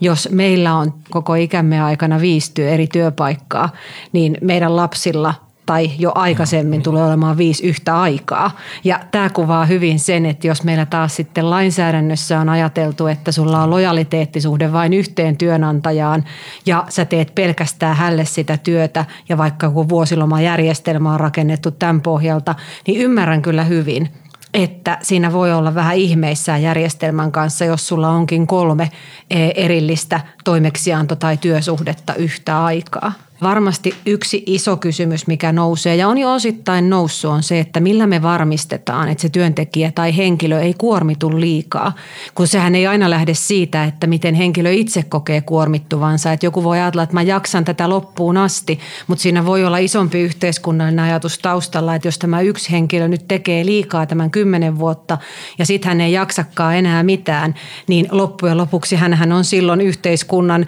jos 0.00 0.28
meillä 0.32 0.74
on 0.74 0.94
koko 1.10 1.34
ikämme 1.34 1.82
aikana 1.82 2.20
viisi 2.20 2.54
työ, 2.54 2.70
eri 2.70 2.86
työpaikkaa, 2.86 3.72
niin 4.12 4.38
meidän 4.40 4.76
lapsilla 4.76 5.34
tai 5.66 5.90
jo 5.98 6.12
aikaisemmin 6.14 6.82
tulee 6.82 7.04
olemaan 7.04 7.38
viisi 7.38 7.66
yhtä 7.66 8.00
aikaa. 8.00 8.50
Ja 8.84 9.00
tämä 9.10 9.30
kuvaa 9.30 9.66
hyvin 9.66 9.98
sen, 9.98 10.26
että 10.26 10.46
jos 10.46 10.62
meillä 10.62 10.86
taas 10.86 11.16
sitten 11.16 11.50
lainsäädännössä 11.50 12.40
on 12.40 12.48
ajateltu, 12.48 13.06
että 13.06 13.32
sulla 13.32 13.62
on 13.62 13.70
lojaliteettisuhde 13.70 14.72
vain 14.72 14.92
yhteen 14.92 15.36
työnantajaan 15.36 16.24
ja 16.66 16.84
sä 16.88 17.04
teet 17.04 17.34
pelkästään 17.34 17.96
hälle 17.96 18.24
sitä 18.24 18.56
työtä 18.56 19.04
ja 19.28 19.38
vaikka 19.38 19.70
kun 19.70 19.88
vuosilomajärjestelmä 19.88 21.12
on 21.12 21.20
rakennettu 21.20 21.70
tämän 21.70 22.00
pohjalta, 22.00 22.54
niin 22.86 23.00
ymmärrän 23.00 23.42
kyllä 23.42 23.64
hyvin, 23.64 24.08
että 24.54 24.98
siinä 25.02 25.32
voi 25.32 25.52
olla 25.52 25.74
vähän 25.74 25.96
ihmeissään 25.96 26.62
järjestelmän 26.62 27.32
kanssa, 27.32 27.64
jos 27.64 27.88
sulla 27.88 28.08
onkin 28.08 28.46
kolme 28.46 28.90
e, 29.30 29.48
erillistä 29.54 30.20
toimeksianto- 30.44 31.16
tai 31.16 31.36
työsuhdetta 31.36 32.14
yhtä 32.14 32.64
aikaa. 32.64 33.12
Varmasti 33.44 33.94
yksi 34.06 34.42
iso 34.46 34.76
kysymys, 34.76 35.26
mikä 35.26 35.52
nousee 35.52 35.96
ja 35.96 36.08
on 36.08 36.18
jo 36.18 36.32
osittain 36.32 36.90
noussut, 36.90 37.30
on 37.30 37.42
se, 37.42 37.60
että 37.60 37.80
millä 37.80 38.06
me 38.06 38.22
varmistetaan, 38.22 39.08
että 39.08 39.22
se 39.22 39.28
työntekijä 39.28 39.92
tai 39.94 40.16
henkilö 40.16 40.60
ei 40.60 40.74
kuormitu 40.78 41.40
liikaa. 41.40 41.92
Kun 42.34 42.46
sehän 42.46 42.74
ei 42.74 42.86
aina 42.86 43.10
lähde 43.10 43.34
siitä, 43.34 43.84
että 43.84 44.06
miten 44.06 44.34
henkilö 44.34 44.72
itse 44.72 45.02
kokee 45.02 45.40
kuormittuvansa. 45.40 46.32
Että 46.32 46.46
joku 46.46 46.64
voi 46.64 46.80
ajatella, 46.80 47.02
että 47.02 47.14
mä 47.14 47.22
jaksan 47.22 47.64
tätä 47.64 47.88
loppuun 47.88 48.36
asti, 48.36 48.78
mutta 49.06 49.22
siinä 49.22 49.46
voi 49.46 49.64
olla 49.64 49.78
isompi 49.78 50.20
yhteiskunnallinen 50.20 51.04
ajatus 51.04 51.38
taustalla, 51.38 51.94
että 51.94 52.08
jos 52.08 52.18
tämä 52.18 52.40
yksi 52.40 52.70
henkilö 52.70 53.08
nyt 53.08 53.28
tekee 53.28 53.64
liikaa 53.66 54.06
tämän 54.06 54.30
kymmenen 54.30 54.78
vuotta 54.78 55.18
ja 55.58 55.66
sitten 55.66 55.88
hän 55.88 56.00
ei 56.00 56.12
jaksakaan 56.12 56.76
enää 56.76 57.02
mitään, 57.02 57.54
niin 57.86 58.06
loppujen 58.10 58.58
lopuksi 58.58 58.96
hän 58.96 59.32
on 59.32 59.44
silloin 59.44 59.80
yhteiskunnan 59.80 60.66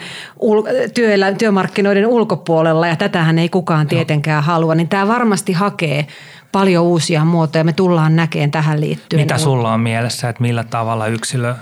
työmarkkinoiden 1.39 2.07
ulkopuolella 2.07 2.66
puolella 2.67 2.87
ja 2.87 2.97
tätähän 2.97 3.39
ei 3.39 3.49
kukaan 3.49 3.87
tietenkään 3.87 4.45
halua, 4.45 4.75
niin 4.75 4.89
tämä 4.89 5.09
varmasti 5.09 5.53
hakee 5.53 6.07
paljon 6.53 6.85
uusia 6.85 7.25
muotoja. 7.25 7.65
Me 7.65 7.73
tullaan 7.73 8.17
näkemään 8.17 8.51
tähän 8.51 8.81
liittyen. 8.81 9.23
Mitä 9.23 9.39
sulla 9.39 9.73
on 9.73 9.81
mielessä, 9.81 10.29
että 10.29 10.43
millä 10.43 10.65
tavalla 10.65 11.07
yksilö 11.07 11.55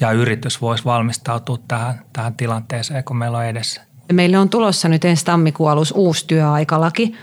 ja 0.00 0.12
yritys 0.12 0.60
voisi 0.60 0.84
valmistautua 0.84 1.58
tähän, 1.68 2.00
tähän 2.12 2.34
tilanteeseen, 2.34 3.04
kun 3.04 3.16
meillä 3.16 3.38
on 3.38 3.44
edessä? 3.44 3.80
Meille 4.12 4.38
on 4.38 4.48
tulossa 4.48 4.88
nyt 4.88 5.04
ensi 5.04 5.24
tammikuun 5.24 5.70
alussa 5.70 5.94
uusi 5.94 6.24
työaikalaki 6.26 7.14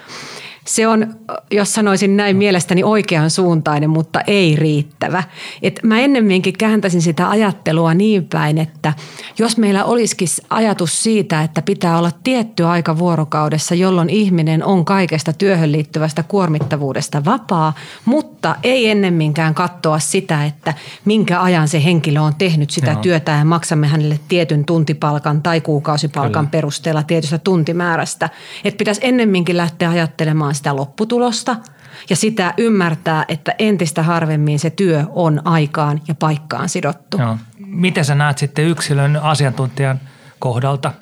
se 0.65 0.87
on, 0.87 1.15
jos 1.51 1.73
sanoisin 1.73 2.17
näin, 2.17 2.37
mielestäni 2.37 2.83
oikean 2.83 3.29
suuntainen, 3.29 3.89
mutta 3.89 4.21
ei 4.27 4.55
riittävä. 4.55 5.23
Et 5.61 5.79
mä 5.83 5.99
ennemminkin 5.99 6.53
kääntäisin 6.53 7.01
sitä 7.01 7.29
ajattelua 7.29 7.93
niin 7.93 8.27
päin, 8.27 8.57
että 8.57 8.93
jos 9.37 9.57
meillä 9.57 9.85
olisikin 9.85 10.27
ajatus 10.49 11.03
siitä, 11.03 11.41
että 11.41 11.61
pitää 11.61 11.97
olla 11.97 12.11
tietty 12.23 12.65
aika 12.65 12.97
vuorokaudessa, 12.97 13.75
jolloin 13.75 14.09
ihminen 14.09 14.63
on 14.63 14.85
kaikesta 14.85 15.33
työhön 15.33 15.71
liittyvästä 15.71 16.23
kuormittavuudesta 16.23 17.25
vapaa, 17.25 17.73
mutta 18.05 18.55
ei 18.63 18.89
ennemminkään 18.89 19.53
katsoa 19.53 19.99
sitä, 19.99 20.45
että 20.45 20.73
minkä 21.05 21.41
ajan 21.41 21.67
se 21.67 21.83
henkilö 21.83 22.21
on 22.21 22.35
tehnyt 22.35 22.69
sitä 22.69 22.91
Joo. 22.91 23.01
työtä 23.01 23.31
ja 23.31 23.45
maksamme 23.45 23.87
hänelle 23.87 24.19
tietyn 24.27 24.65
tuntipalkan 24.65 25.41
tai 25.41 25.61
kuukausipalkan 25.61 26.31
Kyllä. 26.45 26.51
perusteella 26.51 27.03
tietystä 27.03 27.37
tuntimäärästä. 27.37 28.29
Että 28.63 28.77
pitäisi 28.77 29.01
ennemminkin 29.03 29.57
lähteä 29.57 29.89
ajattelemaan 29.89 30.50
sitä 30.53 30.75
lopputulosta 30.75 31.55
ja 32.09 32.15
sitä 32.15 32.53
ymmärtää, 32.57 33.25
että 33.27 33.55
entistä 33.59 34.03
harvemmin 34.03 34.59
se 34.59 34.69
työ 34.69 35.03
on 35.09 35.41
aikaan 35.45 36.01
ja 36.07 36.15
paikkaan 36.15 36.69
sidottu. 36.69 37.17
Joo. 37.17 37.37
Miten 37.59 38.05
sä 38.05 38.15
näet 38.15 38.37
sitten 38.37 38.65
yksilön 38.65 39.17
asiantuntijan 39.17 39.99
kohdalta, 40.39 40.93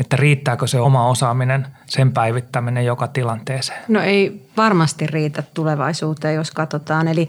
että 0.00 0.16
riittääkö 0.16 0.66
se 0.66 0.80
oma 0.80 1.08
osaaminen, 1.08 1.66
sen 1.86 2.12
päivittäminen 2.12 2.84
joka 2.84 3.06
tilanteeseen? 3.06 3.84
No 3.88 4.00
ei 4.00 4.46
varmasti 4.56 5.06
riitä 5.06 5.42
tulevaisuuteen, 5.54 6.34
jos 6.34 6.50
katsotaan. 6.50 7.08
Eli 7.08 7.28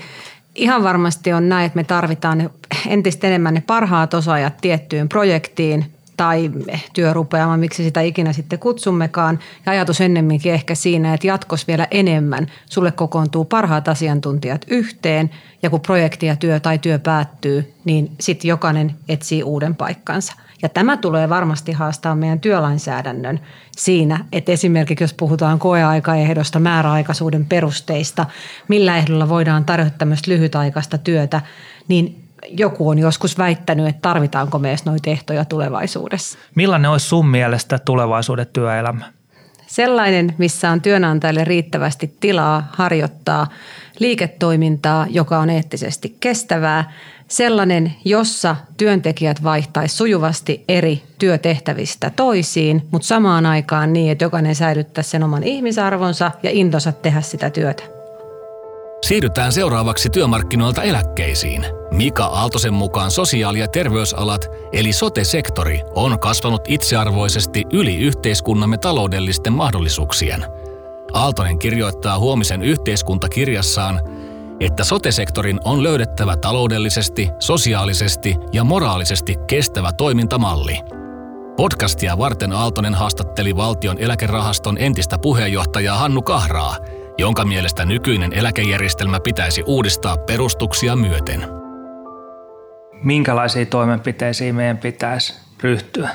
ihan 0.55 0.83
varmasti 0.83 1.33
on 1.33 1.49
näin, 1.49 1.65
että 1.65 1.77
me 1.77 1.83
tarvitaan 1.83 2.49
entistä 2.87 3.27
enemmän 3.27 3.53
ne 3.53 3.63
parhaat 3.67 4.13
osaajat 4.13 4.57
tiettyyn 4.61 5.09
projektiin– 5.09 5.85
tai 6.19 6.51
työrupeama, 6.93 7.57
miksi 7.57 7.83
sitä 7.83 8.01
ikinä 8.01 8.33
sitten 8.33 8.59
kutsummekaan. 8.59 9.39
Ja 9.65 9.71
ajatus 9.71 10.01
ennemminkin 10.01 10.53
ehkä 10.53 10.75
siinä, 10.75 11.13
että 11.13 11.27
jatkos 11.27 11.67
vielä 11.67 11.87
enemmän. 11.91 12.47
Sulle 12.69 12.91
kokoontuu 12.91 13.45
parhaat 13.45 13.87
asiantuntijat 13.87 14.65
yhteen 14.67 15.29
ja 15.63 15.69
kun 15.69 15.81
projekti 15.81 16.25
ja 16.25 16.35
työ 16.35 16.59
tai 16.59 16.77
työ 16.79 16.99
päättyy, 16.99 17.73
niin 17.85 18.11
sitten 18.19 18.49
jokainen 18.49 18.95
etsii 19.09 19.43
uuden 19.43 19.75
paikkansa. 19.75 20.33
Ja 20.61 20.69
tämä 20.69 20.97
tulee 20.97 21.29
varmasti 21.29 21.71
haastaa 21.71 22.15
meidän 22.15 22.39
työlainsäädännön 22.39 23.39
siinä, 23.77 24.25
että 24.31 24.51
esimerkiksi 24.51 25.03
jos 25.03 25.13
puhutaan 25.13 25.59
koeaikaehdosta, 25.59 26.59
määräaikaisuuden 26.59 27.45
perusteista, 27.45 28.25
millä 28.67 28.97
ehdolla 28.97 29.29
voidaan 29.29 29.65
tarjota 29.65 29.97
tämmöistä 29.97 30.31
lyhytaikaista 30.31 30.97
työtä, 30.97 31.41
niin 31.87 32.28
joku 32.47 32.89
on 32.89 32.99
joskus 32.99 33.37
väittänyt, 33.37 33.87
että 33.87 34.01
tarvitaanko 34.01 34.59
me 34.59 34.69
edes 34.69 34.85
noita 34.85 35.09
ehtoja 35.09 35.45
tulevaisuudessa. 35.45 36.37
Millainen 36.55 36.91
olisi 36.91 37.07
sun 37.07 37.27
mielestä 37.27 37.79
tulevaisuuden 37.79 38.47
työelämä? 38.53 39.05
Sellainen, 39.67 40.35
missä 40.37 40.71
on 40.71 40.81
työnantajalle 40.81 41.43
riittävästi 41.43 42.13
tilaa 42.19 42.67
harjoittaa 42.71 43.47
liiketoimintaa, 43.99 45.07
joka 45.09 45.39
on 45.39 45.49
eettisesti 45.49 46.17
kestävää. 46.19 46.91
Sellainen, 47.27 47.93
jossa 48.05 48.55
työntekijät 48.77 49.43
vaihtaisi 49.43 49.97
sujuvasti 49.97 50.63
eri 50.67 51.03
työtehtävistä 51.19 52.11
toisiin, 52.15 52.87
mutta 52.91 53.07
samaan 53.07 53.45
aikaan 53.45 53.93
niin, 53.93 54.11
että 54.11 54.25
jokainen 54.25 54.55
säilyttäisi 54.55 55.09
sen 55.09 55.23
oman 55.23 55.43
ihmisarvonsa 55.43 56.31
ja 56.43 56.49
intonsa 56.49 56.91
tehdä 56.91 57.21
sitä 57.21 57.49
työtä. 57.49 57.98
Siirrytään 59.09 59.53
seuraavaksi 59.53 60.09
työmarkkinoilta 60.09 60.83
eläkkeisiin. 60.83 61.65
Mika 61.91 62.25
Aaltosen 62.25 62.73
mukaan 62.73 63.11
sosiaali- 63.11 63.59
ja 63.59 63.67
terveysalat, 63.67 64.51
eli 64.71 64.93
sote-sektori, 64.93 65.81
on 65.95 66.19
kasvanut 66.19 66.61
itsearvoisesti 66.67 67.63
yli 67.73 67.97
yhteiskunnamme 67.97 68.77
taloudellisten 68.77 69.53
mahdollisuuksien. 69.53 70.45
Aaltonen 71.13 71.59
kirjoittaa 71.59 72.19
huomisen 72.19 72.61
yhteiskuntakirjassaan, 72.61 74.01
että 74.59 74.83
sote-sektorin 74.83 75.59
on 75.63 75.83
löydettävä 75.83 76.37
taloudellisesti, 76.37 77.29
sosiaalisesti 77.39 78.35
ja 78.53 78.63
moraalisesti 78.63 79.35
kestävä 79.47 79.91
toimintamalli. 79.91 80.79
Podcastia 81.57 82.17
varten 82.17 82.53
Aaltonen 82.53 82.95
haastatteli 82.95 83.55
valtion 83.55 83.97
eläkerahaston 83.99 84.77
entistä 84.79 85.17
puheenjohtajaa 85.17 85.97
Hannu 85.97 86.21
Kahraa– 86.21 86.75
jonka 87.19 87.45
mielestä 87.45 87.85
nykyinen 87.85 88.33
eläkejärjestelmä 88.33 89.19
pitäisi 89.19 89.63
uudistaa 89.65 90.17
perustuksia 90.17 90.95
myöten. 90.95 91.47
Minkälaisiin 93.03 93.67
toimenpiteisiin 93.67 94.55
meidän 94.55 94.77
pitäisi 94.77 95.33
ryhtyä? 95.63 96.09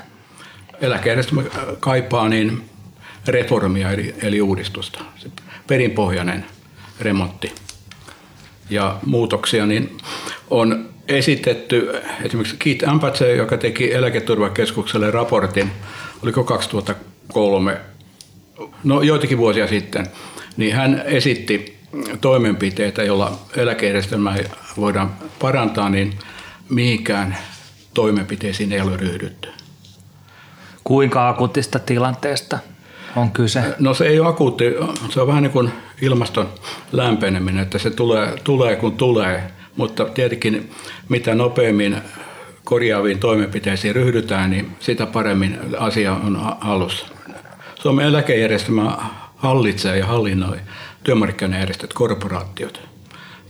Eläkejärjestelmä 0.80 1.42
kaipaa 1.80 2.28
niin 2.28 2.64
reformia 3.26 3.90
eli, 3.90 4.14
eli 4.22 4.40
uudistusta, 4.40 5.04
se 5.16 5.28
perinpohjainen 5.66 6.44
remontti. 7.00 7.52
Ja 8.70 8.96
muutoksia 9.06 9.66
niin 9.66 9.96
on 10.50 10.88
esitetty 11.08 11.92
esimerkiksi 12.24 12.56
Keith 12.58 12.88
Ampatse, 12.88 13.36
joka 13.36 13.56
teki 13.56 13.94
eläketurvakeskukselle 13.94 15.10
raportin, 15.10 15.70
oliko 16.22 16.44
2003, 16.44 17.80
no 18.84 19.02
joitakin 19.02 19.38
vuosia 19.38 19.66
sitten– 19.66 20.06
niin 20.56 20.74
hän 20.74 21.02
esitti 21.04 21.78
toimenpiteitä, 22.20 23.02
joilla 23.02 23.38
eläkejärjestelmää 23.56 24.36
voidaan 24.76 25.12
parantaa, 25.38 25.88
niin 25.88 26.18
mihinkään 26.70 27.36
toimenpiteisiin 27.94 28.72
ei 28.72 28.80
ole 28.80 28.96
ryhdytty. 28.96 29.48
Kuinka 30.84 31.28
akuutista 31.28 31.78
tilanteesta 31.78 32.58
on 33.16 33.30
kyse? 33.30 33.74
No 33.78 33.94
se 33.94 34.04
ei 34.04 34.20
ole 34.20 34.28
akuutti, 34.28 34.64
se 35.08 35.20
on 35.20 35.26
vähän 35.26 35.42
niin 35.42 35.52
kuin 35.52 35.70
ilmaston 36.02 36.48
lämpeneminen, 36.92 37.62
että 37.62 37.78
se 37.78 37.90
tulee, 37.90 38.34
tulee 38.44 38.76
kun 38.76 38.96
tulee, 38.96 39.42
mutta 39.76 40.04
tietenkin 40.04 40.70
mitä 41.08 41.34
nopeammin 41.34 41.96
korjaaviin 42.64 43.18
toimenpiteisiin 43.18 43.94
ryhdytään, 43.94 44.50
niin 44.50 44.76
sitä 44.80 45.06
paremmin 45.06 45.58
asia 45.78 46.12
on 46.12 46.56
hallussa. 46.60 47.06
Suomen 47.74 48.06
eläkejärjestelmä 48.06 48.96
hallitsee 49.44 49.98
ja 49.98 50.06
hallinnoi 50.06 50.56
työmarkkinajärjestöt, 51.02 51.92
korporaatiot. 51.92 52.80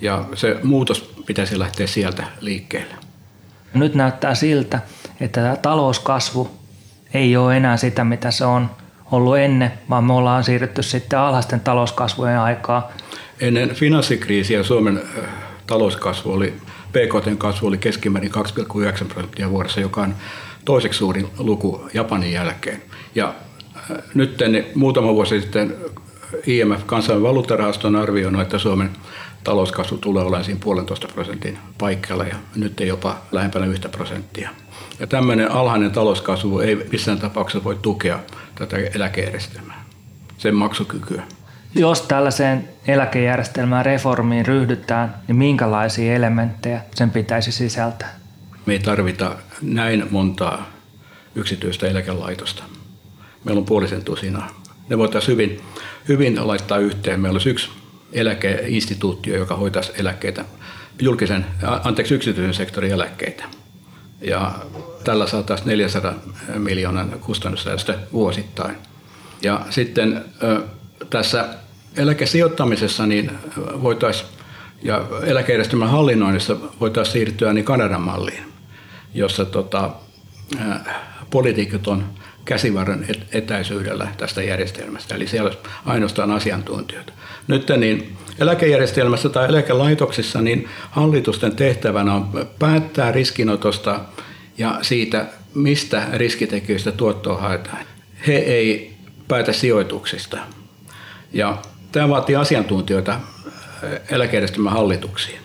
Ja 0.01 0.25
se 0.35 0.57
muutos 0.63 1.15
pitäisi 1.27 1.59
lähteä 1.59 1.87
sieltä 1.87 2.25
liikkeelle. 2.41 2.95
Nyt 3.75 3.95
näyttää 3.95 4.35
siltä, 4.35 4.81
että 5.21 5.57
talouskasvu 5.63 6.51
ei 7.15 7.37
ole 7.37 7.57
enää 7.57 7.77
sitä, 7.77 8.05
mitä 8.05 8.31
se 8.31 8.45
on 8.45 8.71
ollut 9.13 9.39
ennen, 9.39 9.73
vaan 9.91 10.05
me 10.05 10.13
ollaan 10.13 10.45
siirrytty 10.45 10.83
sitten 10.83 11.19
alhaisten 11.19 11.61
talouskasvujen 11.61 12.39
aikaa. 12.39 12.93
Ennen 13.41 13.75
finanssikriisiä 13.75 14.63
Suomen 14.63 15.03
äh, 15.19 15.25
talouskasvu 15.67 16.33
oli, 16.33 16.55
PKT 16.89 17.39
kasvu 17.39 17.67
oli 17.67 17.79
keskimäärin 17.79 18.33
2,9 18.35 19.05
prosenttia 19.09 19.51
vuodessa, 19.51 19.81
joka 19.81 20.03
on 20.03 20.15
toiseksi 20.65 20.99
suurin 20.99 21.29
luku 21.39 21.89
Japanin 21.95 22.33
jälkeen. 22.33 22.83
Ja 23.15 23.35
nyt 24.15 24.39
muutama 24.75 25.15
vuosi 25.15 25.41
sitten 25.41 25.77
IMF, 26.47 26.87
kansainvälinen 26.87 27.29
valuuttarahasto, 27.29 27.89
on 27.89 27.97
arvioinut, 27.97 28.43
että 28.43 28.59
Suomen 28.59 28.91
talouskasvu 29.45 29.97
tulee 29.97 30.23
olemaan 30.23 30.45
siinä 30.45 30.61
puolentoista 30.65 31.09
prosentin 31.15 31.59
paikalla 31.79 32.25
ja 32.25 32.35
nyt 32.57 32.81
ei 32.81 32.89
jopa 32.89 33.17
lähempänä 33.33 33.67
yhtä 33.67 33.89
prosenttia. 33.89 34.51
Ja 35.01 35.07
tämmöinen 35.07 35.51
alhainen 35.51 35.91
talouskasvu 35.91 36.59
ei 36.59 36.87
missään 36.93 37.19
tapauksessa 37.19 37.65
voi 37.65 37.79
tukea 37.83 38.19
tätä 38.55 38.77
eläkejärjestelmää, 38.95 39.85
sen 40.39 40.55
maksukykyä. 40.55 41.23
Jos 41.75 42.03
tällaiseen 42.03 42.69
eläkejärjestelmään 42.87 43.87
reformiin 43.87 44.47
ryhdytään, 44.47 45.15
niin 45.29 45.37
minkälaisia 45.37 46.15
elementtejä 46.15 46.81
sen 46.95 47.11
pitäisi 47.11 47.53
sisältää? 47.53 48.15
Me 48.67 48.73
ei 48.73 48.79
tarvita 48.79 49.37
näin 49.63 50.07
montaa 50.11 50.67
yksityistä 51.35 51.87
eläkelaitosta. 51.87 52.65
Meillä 53.45 53.59
on 53.59 53.65
puolisen 53.65 54.05
tusina. 54.05 54.51
Ne 54.89 54.99
voitaisiin 54.99 55.33
hyvin, 55.33 55.61
hyvin 56.09 56.47
laittaa 56.49 56.79
yhteen. 56.79 57.21
Meillä 57.21 57.35
olisi 57.35 57.51
yksi 57.51 57.71
eläkeinstituutio, 58.13 59.37
joka 59.37 59.57
hoitaisi 59.57 59.93
eläkkeitä, 59.99 60.45
julkisen, 61.01 61.47
anteeksi, 61.85 62.15
yksityisen 62.15 62.55
sektorin 62.55 62.93
eläkkeitä. 62.93 63.45
Ja 64.21 64.53
tällä 65.05 65.27
saataisiin 65.27 65.69
400 65.69 66.15
miljoonan 66.59 67.11
kustannussäästö 67.21 67.99
vuosittain. 68.13 68.77
Ja 69.43 69.61
sitten 69.71 70.25
tässä 71.11 71.49
eläkesijoittamisessa 71.97 73.07
niin 73.07 73.31
voitaisiin 73.57 74.29
ja 74.83 75.05
eläkejärjestelmän 75.23 75.91
hallinnoinnissa 75.91 76.57
voitaisiin 76.81 77.13
siirtyä 77.13 77.53
niin 77.53 77.65
Kanadan 77.65 78.01
malliin, 78.01 78.53
jossa 79.15 79.45
tota, 79.45 79.91
poliitikot 81.31 81.87
on 81.87 82.05
käsivarren 82.45 83.07
etäisyydellä 83.33 84.09
tästä 84.17 84.43
järjestelmästä, 84.43 85.15
eli 85.15 85.27
siellä 85.27 85.49
olisi 85.49 85.61
ainoastaan 85.87 86.31
asiantuntijoita. 86.31 87.13
Nyt 87.49 87.67
niin 87.77 88.17
eläkejärjestelmässä 88.39 89.29
tai 89.29 89.49
eläkelaitoksissa 89.49 90.41
niin 90.41 90.69
hallitusten 90.91 91.57
tehtävänä 91.57 92.15
on 92.15 92.49
päättää 92.59 93.13
riskinotosta 93.13 94.01
ja 94.59 94.79
siitä, 94.83 95.27
mistä 95.55 96.07
riskitekijöistä 96.13 96.93
tuottoa 96.93 97.41
haetaan. 97.41 97.87
He 98.27 98.35
ei 98.35 98.95
päätä 99.29 99.53
sijoituksista. 99.53 100.39
Ja 101.33 101.59
tämä 101.93 102.09
vaatii 102.09 102.37
asiantuntijoita 102.37 103.21
eläkejärjestelmän 104.11 104.73
hallituksiin. 104.73 105.39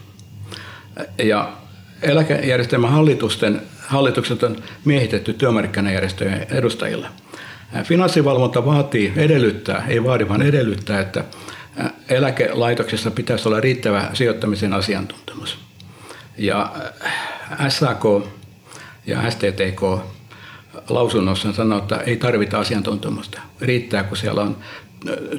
Ja 1.17 1.53
eläkejärjestelmän 2.01 2.91
hallitusten 2.91 3.61
hallitukset 3.89 4.43
on 4.43 4.55
miehitetty 4.85 5.33
työmarkkinajärjestöjen 5.33 6.47
edustajilla. 6.51 7.07
Finanssivalvonta 7.83 8.65
vaatii, 8.65 9.13
edellyttää, 9.15 9.85
ei 9.87 10.03
vaadi, 10.03 10.29
vaan 10.29 10.41
edellyttää, 10.41 10.99
että 10.99 11.23
eläkelaitoksessa 12.09 13.11
pitäisi 13.11 13.47
olla 13.47 13.59
riittävä 13.59 14.09
sijoittamisen 14.13 14.73
asiantuntemus. 14.73 15.57
Ja 16.37 16.73
SAK 17.69 18.03
ja 19.05 19.31
STTK 19.31 19.81
lausunnossa 20.89 21.53
sanoo, 21.53 21.79
että 21.79 21.97
ei 21.97 22.17
tarvita 22.17 22.59
asiantuntemusta. 22.59 23.41
Riittää, 23.61 24.03
kun 24.03 24.17
siellä 24.17 24.41
on 24.41 24.57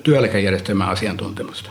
työeläkejärjestelmän 0.03 0.89
asiantuntemusta. 0.89 1.71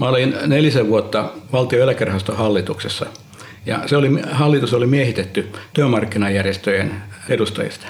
Mä 0.00 0.08
olin 0.08 0.36
nelisen 0.46 0.88
vuotta 0.88 1.30
valtion 1.52 1.82
eläkerahaston 1.82 2.36
hallituksessa– 2.36 3.06
ja 3.66 3.82
se 3.86 3.96
oli, 3.96 4.10
hallitus 4.30 4.74
oli 4.74 4.86
miehitetty 4.86 5.48
työmarkkinajärjestöjen 5.72 7.02
edustajista. 7.28 7.86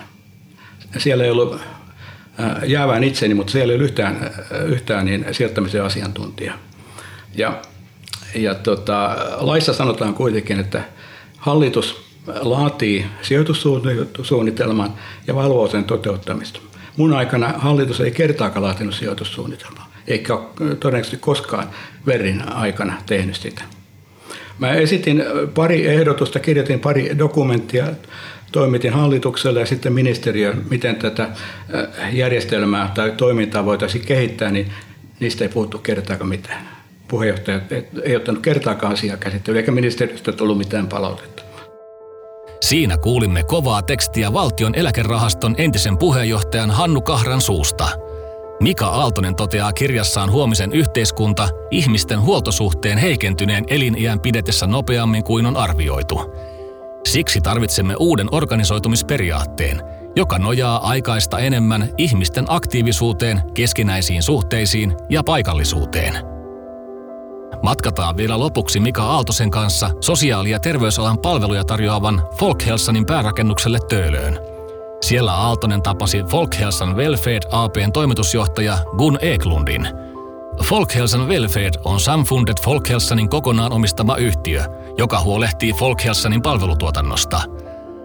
Siellä 0.98 1.24
ei 1.24 1.30
ollut 1.30 1.60
jäävään 2.66 3.04
itseni, 3.04 3.34
mutta 3.34 3.52
siellä 3.52 3.72
ei 3.72 3.76
ollut 3.76 3.90
yhtään, 3.90 4.30
yhtään 4.66 5.06
niin 5.06 5.26
sijoittamisen 5.32 5.84
asiantuntija. 5.84 6.54
Ja, 7.36 7.62
ja 8.34 8.54
tota, 8.54 9.16
laissa 9.36 9.72
sanotaan 9.72 10.14
kuitenkin, 10.14 10.60
että 10.60 10.82
hallitus 11.38 12.04
laatii 12.40 13.06
sijoitussuunnitelman 13.22 14.94
ja 15.26 15.34
valvoo 15.34 15.68
sen 15.68 15.84
toteuttamista. 15.84 16.60
Mun 16.96 17.12
aikana 17.12 17.48
hallitus 17.48 18.00
ei 18.00 18.10
kertaakaan 18.10 18.62
laatinut 18.62 18.94
sijoitussuunnitelmaa, 18.94 19.90
eikä 20.06 20.34
ole 20.34 20.74
todennäköisesti 20.80 21.16
koskaan 21.16 21.70
Verin 22.06 22.48
aikana 22.48 23.02
tehnyt 23.06 23.36
sitä. 23.36 23.62
Mä 24.58 24.72
esitin 24.72 25.24
pari 25.54 25.86
ehdotusta, 25.86 26.40
kirjoitin 26.40 26.80
pari 26.80 27.18
dokumenttia, 27.18 27.86
toimitin 28.52 28.92
hallitukselle 28.92 29.60
ja 29.60 29.66
sitten 29.66 29.92
ministeriöön, 29.92 30.64
miten 30.70 30.96
tätä 30.96 31.28
järjestelmää 32.12 32.92
tai 32.94 33.12
toimintaa 33.16 33.64
voitaisiin 33.64 34.04
kehittää, 34.06 34.50
niin 34.50 34.72
niistä 35.20 35.44
ei 35.44 35.48
puhuttu 35.48 35.78
kertaakaan 35.78 36.28
mitään. 36.28 36.68
Puheenjohtaja 37.08 37.60
ei 38.02 38.16
ottanut 38.16 38.42
kertaakaan 38.42 38.92
asiaa 38.92 39.16
käsittelyä, 39.16 39.60
eikä 39.60 39.72
ministeriöstä 39.72 40.32
tullut 40.32 40.58
mitään 40.58 40.86
palautetta. 40.86 41.42
Siinä 42.60 42.96
kuulimme 42.96 43.42
kovaa 43.42 43.82
tekstiä 43.82 44.32
valtion 44.32 44.74
eläkerahaston 44.74 45.54
entisen 45.58 45.98
puheenjohtajan 45.98 46.70
Hannu 46.70 47.00
Kahran 47.00 47.40
suusta– 47.40 47.88
Mika 48.60 48.86
Aaltonen 48.86 49.36
toteaa 49.36 49.72
kirjassaan 49.72 50.30
Huomisen 50.30 50.72
yhteiskunta 50.72 51.48
ihmisten 51.70 52.20
huoltosuhteen 52.20 52.98
heikentyneen 52.98 53.64
eliniän 53.68 54.20
pidetessä 54.20 54.66
nopeammin 54.66 55.24
kuin 55.24 55.46
on 55.46 55.56
arvioitu. 55.56 56.20
Siksi 57.08 57.40
tarvitsemme 57.40 57.94
uuden 57.98 58.28
organisoitumisperiaatteen, 58.32 59.82
joka 60.16 60.38
nojaa 60.38 60.88
aikaista 60.88 61.38
enemmän 61.38 61.88
ihmisten 61.98 62.44
aktiivisuuteen, 62.48 63.42
keskinäisiin 63.54 64.22
suhteisiin 64.22 64.94
ja 65.10 65.22
paikallisuuteen. 65.22 66.14
Matkataan 67.62 68.16
vielä 68.16 68.38
lopuksi 68.38 68.80
Mika 68.80 69.02
Aaltosen 69.02 69.50
kanssa 69.50 69.90
sosiaali- 70.00 70.50
ja 70.50 70.58
terveysalan 70.58 71.18
palveluja 71.18 71.64
tarjoavan 71.64 72.22
Folkhelsanin 72.38 73.06
päärakennukselle 73.06 73.78
Töölöön– 73.88 74.38
siellä 75.04 75.32
Aaltonen 75.32 75.82
tapasi 75.82 76.22
Folkhelsan 76.22 76.96
Welfare 76.96 77.40
APn 77.50 77.92
toimitusjohtaja 77.92 78.78
Gun 78.98 79.18
Eklundin. 79.20 79.88
Folkhelsan 80.64 81.28
Welfare 81.28 81.70
on 81.84 82.00
Samfundet 82.00 82.62
Folkhelsanin 82.64 83.28
kokonaan 83.28 83.72
omistama 83.72 84.16
yhtiö, 84.16 84.64
joka 84.98 85.20
huolehtii 85.20 85.72
Folkhelsanin 85.72 86.42
palvelutuotannosta. 86.42 87.40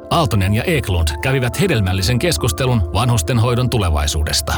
Aaltonen 0.09 0.53
ja 0.53 0.63
Eklund 0.63 1.07
kävivät 1.21 1.61
hedelmällisen 1.61 2.19
keskustelun 2.19 2.93
vanhustenhoidon 2.93 3.69
tulevaisuudesta. 3.69 4.53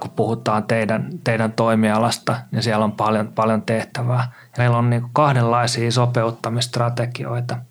Kun 0.00 0.10
puhutaan 0.16 0.64
teidän, 0.64 1.10
teidän 1.24 1.52
toimialasta, 1.52 2.36
niin 2.52 2.62
siellä 2.62 2.84
on 2.84 2.92
paljon, 2.92 3.32
paljon 3.32 3.62
tehtävää. 3.62 4.32
Ja 4.42 4.54
meillä 4.58 4.78
on 4.78 4.90
niin 4.90 5.04
kahdenlaisia 5.12 5.92
sopeuttamistrategioita– 5.92 7.56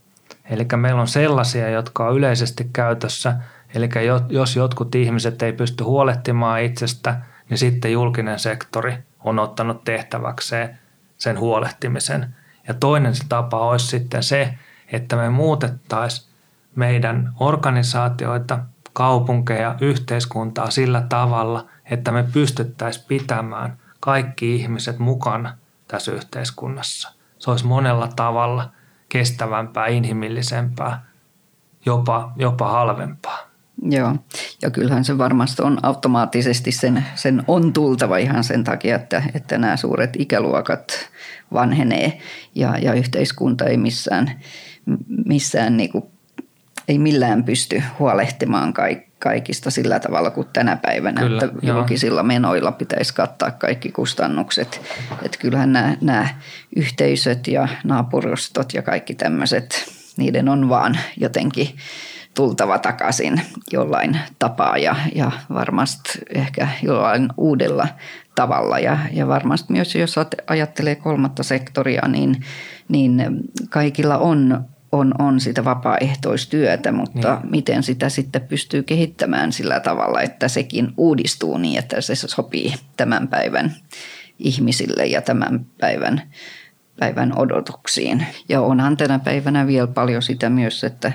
Eli 0.50 0.68
meillä 0.76 1.02
on 1.02 1.08
sellaisia, 1.08 1.70
jotka 1.70 2.08
on 2.08 2.18
yleisesti 2.18 2.70
käytössä, 2.74 3.36
eli 3.74 3.90
jos 4.30 4.56
jotkut 4.56 4.96
ihmiset 4.96 5.42
ei 5.42 5.54
pysty 5.54 5.84
huolehtimaan 5.84 6.62
itsestä, 6.62 7.22
niin 7.50 7.58
sitten 7.58 7.92
julkinen 7.92 8.40
sektori 8.40 8.98
on 9.20 9.40
ottanut 9.40 9.84
tehtäväkseen 9.84 10.80
sen 11.18 11.40
huolehtimisen. 11.40 12.36
Ja 12.68 12.74
toinen 12.74 13.16
se 13.16 13.24
tapa 13.30 13.60
olisi 13.60 13.88
sitten 13.88 14.24
se, 14.24 14.54
että 14.92 15.16
me 15.16 15.30
muutettaisiin 15.30 16.30
meidän 16.76 17.34
organisaatioita, 17.40 18.60
kaupunkeja, 18.94 19.76
yhteiskuntaa 19.82 20.72
sillä 20.72 21.02
tavalla, 21.10 21.66
että 21.92 22.12
me 22.12 22.24
pystyttäisiin 22.24 23.06
pitämään 23.08 23.78
kaikki 24.00 24.56
ihmiset 24.56 25.00
mukana 25.00 25.58
tässä 25.88 26.12
yhteiskunnassa. 26.12 27.12
Se 27.40 27.52
olisi 27.52 27.66
monella 27.66 28.10
tavalla– 28.16 28.70
kestävämpää, 29.10 29.88
inhimillisempää, 29.88 31.06
jopa, 31.86 32.34
jopa 32.36 32.72
halvempaa. 32.72 33.50
Joo, 33.82 34.16
ja 34.62 34.70
kyllähän 34.70 35.06
se 35.06 35.18
varmasti 35.18 35.62
on 35.62 35.78
automaattisesti 35.84 36.72
sen, 36.72 37.06
sen 37.16 37.44
on 37.48 37.74
tultava 37.74 38.18
ihan 38.18 38.44
sen 38.44 38.64
takia, 38.64 38.96
että, 38.96 39.24
että 39.34 39.58
nämä 39.58 39.78
suuret 39.78 40.16
ikäluokat 40.20 41.10
vanhenee 41.54 42.20
ja, 42.56 42.78
ja 42.78 42.94
yhteiskunta 42.94 43.66
ei 43.66 43.78
missään, 43.78 44.40
missään 45.26 45.78
niin 45.78 45.92
kuin, 45.92 46.04
ei 46.90 46.98
millään 46.98 47.44
pysty 47.44 47.84
huolehtimaan 48.00 48.74
kaikista 49.20 49.72
sillä 49.72 50.00
tavalla 50.00 50.32
kuin 50.32 50.48
tänä 50.54 50.76
päivänä, 50.76 51.22
Kyllä, 51.22 51.44
että 51.46 51.58
joo. 51.62 51.78
julkisilla 51.78 52.24
menoilla 52.24 52.72
pitäisi 52.72 53.14
kattaa 53.14 53.52
kaikki 53.52 53.92
kustannukset. 53.92 54.82
Että 55.24 55.38
kyllähän 55.38 55.74
nämä, 55.74 55.98
nämä 56.02 56.28
yhteisöt 56.76 57.48
ja 57.48 57.68
naapurustot 57.84 58.74
ja 58.74 58.82
kaikki 58.82 59.16
tämmöiset, 59.16 59.94
niiden 60.18 60.50
on 60.50 60.70
vaan 60.70 60.98
jotenkin 61.18 61.76
tultava 62.34 62.80
takaisin 62.80 63.42
jollain 63.72 64.20
tapaa 64.40 64.78
ja, 64.78 64.96
ja 65.16 65.32
varmasti 65.54 66.20
ehkä 66.36 66.68
jollain 66.84 67.30
uudella 67.38 67.88
tavalla. 68.36 68.80
Ja, 68.80 68.98
ja 69.12 69.28
varmasti 69.28 69.74
myös 69.74 69.96
jos 69.96 70.16
ajattelee 70.48 70.96
kolmatta 70.96 71.44
sektoria, 71.44 72.08
niin, 72.08 72.46
niin 72.88 73.24
kaikilla 73.70 74.18
on 74.18 74.66
on, 74.92 75.14
on 75.20 75.40
sitä 75.40 75.66
vapaaehtoistyötä, 75.66 76.92
mutta 76.92 77.36
niin. 77.36 77.52
miten 77.52 77.84
sitä 77.84 78.10
sitten 78.10 78.42
pystyy 78.42 78.84
kehittämään 78.84 79.52
sillä 79.52 79.80
tavalla, 79.80 80.22
että 80.22 80.48
sekin 80.48 80.94
uudistuu 80.98 81.58
niin, 81.58 81.80
että 81.80 82.02
se 82.02 82.16
sopii 82.16 82.74
tämän 82.98 83.28
päivän 83.28 83.76
ihmisille 84.40 85.06
ja 85.06 85.22
tämän 85.22 85.66
päivän 85.80 86.22
päivän 87.00 87.40
odotuksiin. 87.40 88.26
Ja 88.50 88.62
onhan 88.62 88.98
tänä 88.98 89.20
päivänä 89.20 89.68
vielä 89.68 89.88
paljon 89.88 90.22
sitä 90.22 90.50
myös, 90.50 90.84
että, 90.84 91.12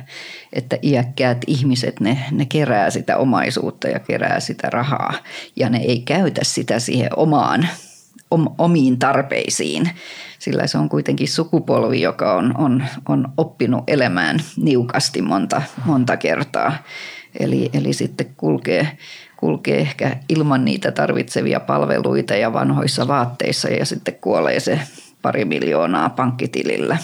että 0.53 0.79
iäkkäät 0.83 1.39
ihmiset, 1.47 2.01
ne, 2.01 2.19
ne 2.31 2.47
kerää 2.47 2.91
sitä 2.91 3.17
omaisuutta 3.17 3.89
ja 3.89 3.99
kerää 3.99 4.41
sitä 4.41 4.71
rahaa. 4.71 5.15
Ja 5.57 5.69
ne 5.69 5.79
ei 5.79 6.01
käytä 6.01 6.41
sitä 6.45 6.79
siihen 6.79 7.11
omaan, 7.17 7.69
om, 8.31 8.47
omiin 8.59 8.99
tarpeisiin, 8.99 9.91
sillä 10.45 10.67
se 10.67 10.79
on 10.79 10.89
kuitenkin 10.89 11.29
sukupolvi, 11.29 12.01
joka 12.01 12.35
on, 12.35 12.55
on, 12.59 12.85
on 13.09 13.29
oppinut 13.37 13.85
elämään 13.87 14.41
niukasti 14.57 15.23
monta, 15.23 15.63
monta 15.85 16.17
kertaa. 16.17 16.73
Eli, 17.41 17.71
eli 17.73 17.93
sitten 17.93 18.27
kulkee, 18.37 18.99
kulkee 19.37 19.79
ehkä 19.79 20.17
ilman 20.29 20.65
niitä 20.65 20.93
tarvitsevia 20.93 21.61
palveluita 21.61 22.35
ja 22.35 22.53
vanhoissa 22.53 23.09
vaatteissa 23.09 23.69
ja 23.69 23.87
sitten 23.87 24.15
kuolee 24.21 24.61
se 24.61 24.81
pari 25.23 25.45
miljoonaa 25.45 26.11
pankkitilillä. 26.11 26.97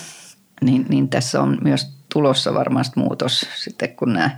Niin, 0.61 0.87
niin 0.89 1.09
tässä 1.09 1.41
on 1.41 1.59
myös 1.63 1.93
tulossa 2.13 2.55
varmasti 2.55 3.01
muutos 3.01 3.47
sitten, 3.57 3.97
kun 3.97 4.13
nämä, 4.13 4.31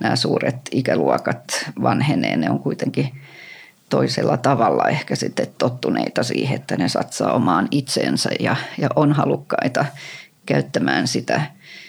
nämä 0.00 0.16
suuret 0.16 0.56
ikäluokat 0.70 1.70
vanhenee. 1.82 2.36
Ne 2.36 2.50
on 2.50 2.58
kuitenkin 2.58 3.12
toisella 3.90 4.36
tavalla 4.36 4.88
ehkä 4.88 5.16
sitten 5.16 5.46
tottuneita 5.58 6.22
siihen, 6.22 6.56
että 6.56 6.76
ne 6.76 6.88
satsaa 6.88 7.32
omaan 7.32 7.68
itseensä 7.70 8.30
ja, 8.40 8.56
ja 8.78 8.88
on 8.96 9.12
halukkaita 9.12 9.84
käyttämään 10.46 11.08
sitä, 11.08 11.42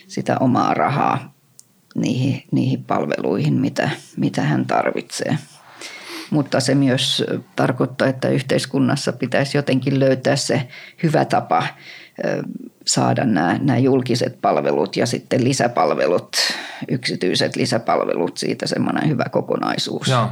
sitä 0.07 0.37
omaa 0.39 0.73
rahaa 0.73 1.33
niihin, 1.95 2.43
niihin 2.51 2.83
palveluihin, 2.83 3.53
mitä, 3.53 3.89
mitä 4.17 4.41
hän 4.41 4.65
tarvitsee. 4.65 5.37
Mutta 6.29 6.59
se 6.59 6.75
myös 6.75 7.23
tarkoittaa, 7.55 8.07
että 8.07 8.29
yhteiskunnassa 8.29 9.13
pitäisi 9.13 9.57
jotenkin 9.57 9.99
löytää 9.99 10.35
se 10.35 10.67
hyvä 11.03 11.25
tapa 11.25 11.63
saada 12.85 13.25
nämä, 13.25 13.57
nämä 13.61 13.77
julkiset 13.77 14.41
palvelut 14.41 14.95
ja 14.95 15.05
sitten 15.05 15.43
lisäpalvelut, 15.43 16.37
yksityiset 16.87 17.55
lisäpalvelut, 17.55 18.37
siitä 18.37 18.67
semmoinen 18.67 19.09
hyvä 19.09 19.25
kokonaisuus. 19.31 20.07
Joo. 20.07 20.29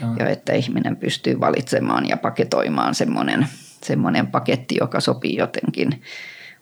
Joo. 0.00 0.14
Ja 0.18 0.28
että 0.28 0.52
ihminen 0.52 0.96
pystyy 0.96 1.40
valitsemaan 1.40 2.08
ja 2.08 2.16
paketoimaan 2.16 2.94
semmoinen, 2.94 3.46
semmoinen 3.82 4.26
paketti, 4.26 4.76
joka 4.80 5.00
sopii 5.00 5.36
jotenkin 5.36 6.02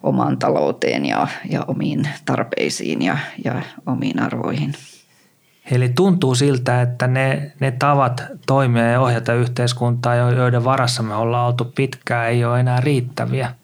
omaan 0.02 0.38
talouteen 0.38 1.06
ja, 1.06 1.26
ja 1.50 1.64
omiin 1.68 2.08
tarpeisiin 2.24 3.02
ja, 3.02 3.18
ja 3.44 3.62
omiin 3.86 4.22
arvoihin. 4.22 4.74
Eli 5.70 5.88
tuntuu 5.88 6.34
siltä, 6.34 6.82
että 6.82 7.06
ne, 7.06 7.52
ne 7.60 7.70
tavat 7.70 8.22
toimia 8.46 8.90
ja 8.90 9.00
ohjata 9.00 9.34
yhteiskuntaa, 9.34 10.14
joiden 10.14 10.64
varassa 10.64 11.02
me 11.02 11.14
ollaan 11.14 11.46
oltu 11.46 11.64
pitkään, 11.64 12.28
ei 12.28 12.44
ole 12.44 12.60
enää 12.60 12.80
riittäviä, 12.80 13.54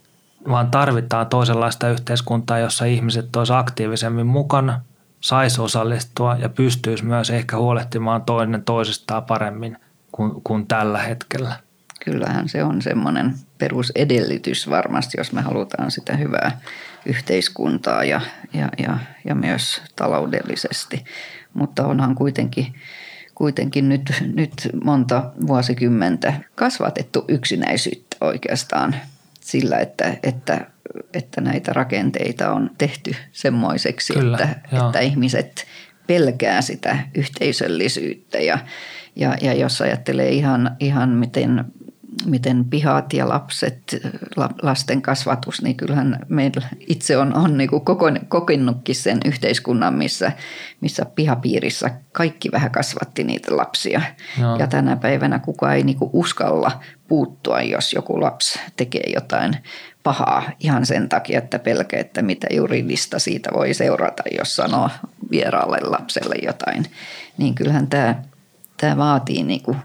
vaan 0.49 0.71
tarvitaan 0.71 1.27
toisenlaista 1.27 1.89
yhteiskuntaa, 1.89 2.59
jossa 2.59 2.85
ihmiset 2.85 3.37
olisivat 3.37 3.61
aktiivisemmin 3.61 4.27
mukana, 4.27 4.81
saisi 5.25 5.61
osallistua 5.61 6.37
ja 6.37 6.49
pystyisi 6.49 7.05
myös 7.05 7.31
ehkä 7.31 7.57
huolehtimaan 7.57 8.23
toinen 8.23 8.65
toisistaan 8.65 9.25
paremmin 9.25 9.77
kuin, 10.13 10.33
kuin 10.45 10.67
tällä 10.67 10.99
hetkellä. 10.99 11.57
Kyllähän 12.05 12.49
se 12.49 12.65
on 12.65 12.83
semmoinen 12.83 13.35
perusedellytys 13.59 14.71
varmasti, 14.71 15.19
jos 15.19 15.33
me 15.33 15.43
halutaan 15.43 15.91
sitä 15.91 16.17
hyvää 16.17 16.61
yhteiskuntaa 17.07 18.05
ja, 18.05 18.21
ja, 18.53 18.69
ja, 18.79 18.99
ja 19.25 19.35
myös 19.35 19.83
taloudellisesti 19.97 21.05
mutta 21.55 21.87
onhan 21.87 22.15
kuitenkin, 22.15 22.75
kuitenkin 23.35 23.89
nyt, 23.89 24.25
nyt 24.35 24.53
monta 24.85 25.31
vuosikymmentä 25.47 26.35
kasvatettu 26.55 27.25
yksinäisyyttä 27.29 28.17
oikeastaan 28.21 28.97
sillä, 29.41 29.79
että, 29.79 30.17
että, 30.23 30.67
että 31.15 31.41
näitä 31.41 31.73
rakenteita 31.73 32.53
on 32.53 32.71
tehty 32.79 33.15
semmoiseksi, 33.33 34.13
Kyllä, 34.13 34.39
että, 34.39 34.79
että 34.87 35.01
ihmiset 35.01 35.67
pelkää 36.07 36.63
sitä 36.63 36.99
yhteisöllisyyttä 37.15 38.39
ja, 38.39 38.59
ja, 39.17 39.37
ja 39.41 39.55
jos 39.55 39.81
ajattelee 39.81 40.29
ihan, 40.29 40.77
ihan 40.81 41.09
miten 41.09 41.65
miten 42.27 42.65
pihat 42.65 43.13
ja 43.13 43.29
lapset, 43.29 43.97
lasten 44.63 45.03
kasvatus, 45.03 45.63
niin 45.63 45.77
kyllähän 45.77 46.19
meillä 46.29 46.67
itse 46.87 47.17
on, 47.17 47.37
on 47.37 47.59
niin 47.59 47.71
kokenutkin 48.29 48.95
sen 48.95 49.19
yhteiskunnan, 49.25 49.95
missä, 49.95 50.33
missä 50.81 51.05
pihapiirissä 51.05 51.91
kaikki 52.13 52.53
vähän 52.53 52.71
kasvatti 52.71 53.25
niitä 53.25 53.57
lapsia. 53.57 54.01
No. 54.41 54.57
Ja 54.57 54.67
tänä 54.67 54.97
päivänä 54.97 55.39
kukaan 55.39 55.77
ei 55.77 55.83
niin 55.83 55.97
uskalla 56.01 56.81
puuttua, 57.09 57.63
jos 57.63 57.93
joku 57.93 58.21
lapsi 58.21 58.61
tekee 58.77 59.13
jotain 59.15 59.57
pahaa 60.05 60.43
ihan 60.61 60.87
sen 60.87 61.09
takia, 61.09 61.39
että 61.39 61.59
pelkää, 61.59 62.01
että 62.01 62.23
mitä 62.23 62.47
juridista 62.51 63.19
siitä 63.19 63.51
voi 63.55 63.75
seurata, 63.75 64.23
jos 64.39 64.57
sanoo 64.57 64.91
vieraalle 65.31 65.79
lapselle 65.83 66.35
jotain. 66.43 66.87
Niin 67.39 67.55
kyllähän 67.55 67.87
tämä, 67.87 68.23
tämä 68.81 68.97
vaatii 68.97 69.43
niin 69.43 69.63
kuin 69.63 69.77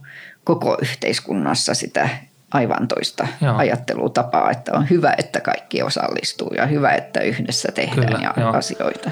koko 0.44 0.78
yhteiskunnassa 0.82 1.74
sitä 1.74 2.10
aivan 2.52 2.88
toista 2.88 3.28
Joo. 3.42 3.58
ajattelutapaa, 3.58 4.52
että 4.52 4.72
on 4.74 4.90
hyvä, 4.90 5.16
että 5.18 5.42
kaikki 5.42 5.84
osallistuu 5.84 6.54
ja 6.58 6.66
hyvä, 6.66 6.92
että 6.92 7.20
yhdessä 7.20 7.72
tehdään 7.72 8.08
Kyllä, 8.08 8.34
ja 8.38 8.44
jo. 8.44 8.50
asioita. 8.50 9.12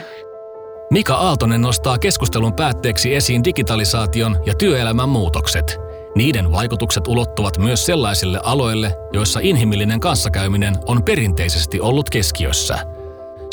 Mika 0.91 1.15
Aaltonen 1.15 1.61
nostaa 1.61 1.97
keskustelun 1.97 2.53
päätteeksi 2.53 3.15
esiin 3.15 3.43
digitalisaation 3.43 4.43
ja 4.45 4.53
työelämän 4.53 5.09
muutokset. 5.09 5.87
Niiden 6.17 6.51
vaikutukset 6.51 7.08
ulottuvat 7.08 7.58
myös 7.58 7.86
sellaisille 7.86 8.39
aloille, 8.43 8.97
joissa 9.13 9.39
inhimillinen 9.43 9.99
kanssakäyminen 9.99 10.73
on 10.86 11.03
perinteisesti 11.03 11.82
ollut 11.82 12.10
keskiössä. 12.10 12.80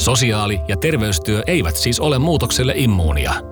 Sosiaali- 0.01 0.61
ja 0.69 0.77
terveystyö 0.77 1.43
eivät 1.47 1.77
siis 1.77 2.01
ole 2.01 2.19
muutokselle 2.19 2.73
immuunia– 2.77 3.35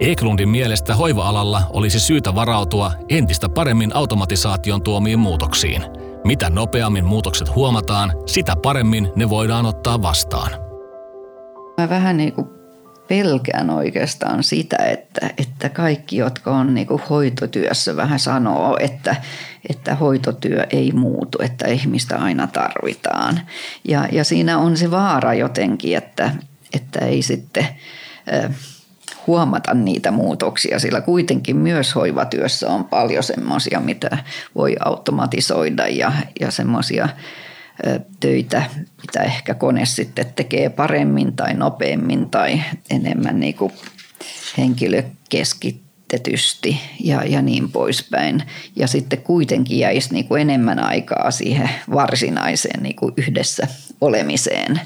Eklundin 0.00 0.48
mielestä 0.48 0.94
hoiva-alalla 0.94 1.62
olisi 1.70 2.00
syytä 2.00 2.34
varautua 2.34 2.92
entistä 3.08 3.48
paremmin 3.48 3.96
automatisaation 3.96 4.82
tuomiin 4.82 5.18
muutoksiin. 5.18 5.82
Mitä 6.24 6.50
nopeammin 6.50 7.04
muutokset 7.04 7.54
huomataan, 7.54 8.12
sitä 8.26 8.56
paremmin 8.56 9.12
ne 9.16 9.30
voidaan 9.30 9.66
ottaa 9.66 10.02
vastaan. 10.02 10.50
Mä 11.80 11.88
vähän 11.88 12.16
niin 12.16 12.32
kuin 12.32 12.57
pelkään 13.08 13.70
oikeastaan 13.70 14.42
sitä, 14.42 14.76
että, 14.76 15.30
että 15.38 15.68
kaikki, 15.68 16.16
jotka 16.16 16.50
on 16.50 16.74
niin 16.74 16.86
kuin 16.86 17.02
hoitotyössä, 17.10 17.96
vähän 17.96 18.18
sanoo, 18.18 18.76
että, 18.80 19.16
että 19.70 19.94
hoitotyö 19.94 20.66
ei 20.70 20.92
muutu, 20.92 21.38
että 21.42 21.68
ihmistä 21.68 22.16
aina 22.16 22.46
tarvitaan. 22.46 23.40
Ja, 23.88 24.08
ja 24.12 24.24
siinä 24.24 24.58
on 24.58 24.76
se 24.76 24.90
vaara 24.90 25.34
jotenkin, 25.34 25.96
että, 25.96 26.30
että 26.72 27.04
ei 27.04 27.22
sitten 27.22 27.68
huomata 29.26 29.74
niitä 29.74 30.10
muutoksia, 30.10 30.78
sillä 30.78 31.00
kuitenkin 31.00 31.56
myös 31.56 31.94
hoivatyössä 31.94 32.70
on 32.70 32.84
paljon 32.84 33.22
semmoisia, 33.22 33.80
mitä 33.80 34.18
voi 34.54 34.76
automatisoida 34.84 35.88
ja, 35.88 36.12
ja 36.40 36.50
semmoisia 36.50 37.08
töitä, 38.20 38.62
mitä 39.02 39.22
ehkä 39.22 39.54
kone 39.54 39.86
sitten 39.86 40.32
tekee 40.36 40.68
paremmin 40.68 41.36
tai 41.36 41.54
nopeammin 41.54 42.30
tai 42.30 42.62
enemmän 42.90 43.40
niin 43.40 43.54
kuin 43.54 43.72
henkilökeskitetysti 44.58 46.80
ja, 47.00 47.24
ja 47.24 47.42
niin 47.42 47.72
poispäin. 47.72 48.42
Ja 48.76 48.86
sitten 48.86 49.22
kuitenkin 49.22 49.78
jäisi 49.78 50.12
niin 50.12 50.28
kuin 50.28 50.42
enemmän 50.42 50.78
aikaa 50.78 51.30
siihen 51.30 51.70
varsinaiseen 51.90 52.82
niin 52.82 52.96
kuin 52.96 53.14
yhdessä 53.16 53.68
olemiseen. 54.00 54.80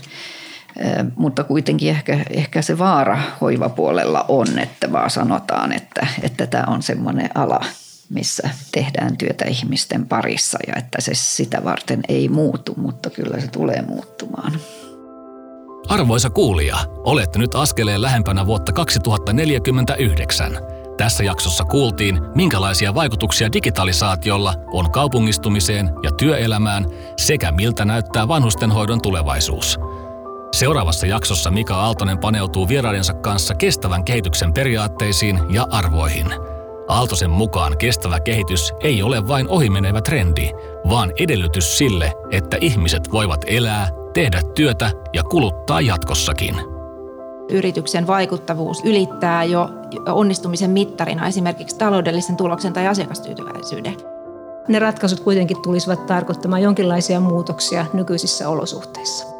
Mutta 1.17 1.45
kuitenkin 1.45 1.91
ehkä, 1.91 2.19
ehkä 2.31 2.63
se 2.63 2.79
vaara 2.79 3.19
hoivapuolella 3.41 4.25
on, 4.29 4.59
että 4.59 4.93
vaan 4.93 5.11
sanotaan, 5.11 5.73
että, 5.73 6.07
että 6.23 6.47
tämä 6.47 6.65
on 6.67 6.83
semmoinen 6.83 7.31
ala, 7.35 7.65
missä 8.15 8.51
tehdään 8.73 9.17
työtä 9.17 9.45
ihmisten 9.45 10.07
parissa 10.07 10.59
ja 10.67 10.75
että 10.77 11.01
se 11.01 11.15
sitä 11.15 11.65
varten 11.65 12.01
ei 12.09 12.29
muutu, 12.29 12.75
mutta 12.77 13.11
kyllä 13.11 13.41
se 13.41 13.47
tulee 13.47 13.83
muuttumaan. 13.83 14.53
Arvoisa 15.89 16.31
kuulija, 16.31 16.77
olette 17.05 17.39
nyt 17.39 17.55
askeleen 17.55 18.03
lähempänä 18.03 18.47
vuotta 18.47 18.73
2049. 18.73 20.59
Tässä 20.97 21.25
jaksossa 21.25 21.65
kuultiin, 21.65 22.21
minkälaisia 22.35 22.95
vaikutuksia 22.95 23.53
digitalisaatiolla 23.53 24.55
on 24.73 24.91
kaupungistumiseen 24.91 25.91
ja 26.03 26.11
työelämään 26.11 26.87
sekä 27.17 27.53
miltä 27.53 27.85
näyttää 27.85 28.29
vanhustenhoidon 28.29 29.03
tulevaisuus– 29.03 29.79
Seuraavassa 30.57 31.07
jaksossa 31.07 31.51
Mika 31.51 31.77
Aaltonen 31.77 32.19
paneutuu 32.19 32.69
vieraidensa 32.69 33.15
kanssa 33.15 33.55
kestävän 33.55 34.05
kehityksen 34.05 34.53
periaatteisiin 34.53 35.41
ja 35.51 35.67
arvoihin. 35.71 36.27
Aaltosen 36.93 37.31
mukaan 37.31 37.79
kestävä 37.79 38.21
kehitys 38.21 38.73
ei 38.81 39.03
ole 39.03 39.29
vain 39.29 39.49
ohimenevä 39.49 40.01
trendi, 40.01 40.51
vaan 40.89 41.13
edellytys 41.19 41.79
sille, 41.79 42.13
että 42.31 42.57
ihmiset 42.61 43.13
voivat 43.13 43.45
elää, 43.47 43.89
tehdä 44.15 44.41
työtä 44.55 44.91
ja 45.13 45.23
kuluttaa 45.23 45.81
jatkossakin. 45.81 46.57
Yrityksen 47.51 48.07
vaikuttavuus 48.07 48.85
ylittää 48.85 49.45
jo 49.45 49.69
onnistumisen 50.07 50.71
mittarina 50.71 51.27
esimerkiksi 51.27 51.79
taloudellisen 51.79 52.37
tuloksen 52.37 52.73
tai 52.73 52.87
asiakastyytyväisyyden. 52.87 53.97
Ne 54.69 54.79
ratkaisut 54.79 55.21
kuitenkin 55.21 55.63
tulisivat 55.63 56.07
tarkoittamaan 56.07 56.63
jonkinlaisia 56.63 57.21
muutoksia 57.21 57.87
nykyisissä 57.93 58.49
olosuhteissa. 58.49 59.32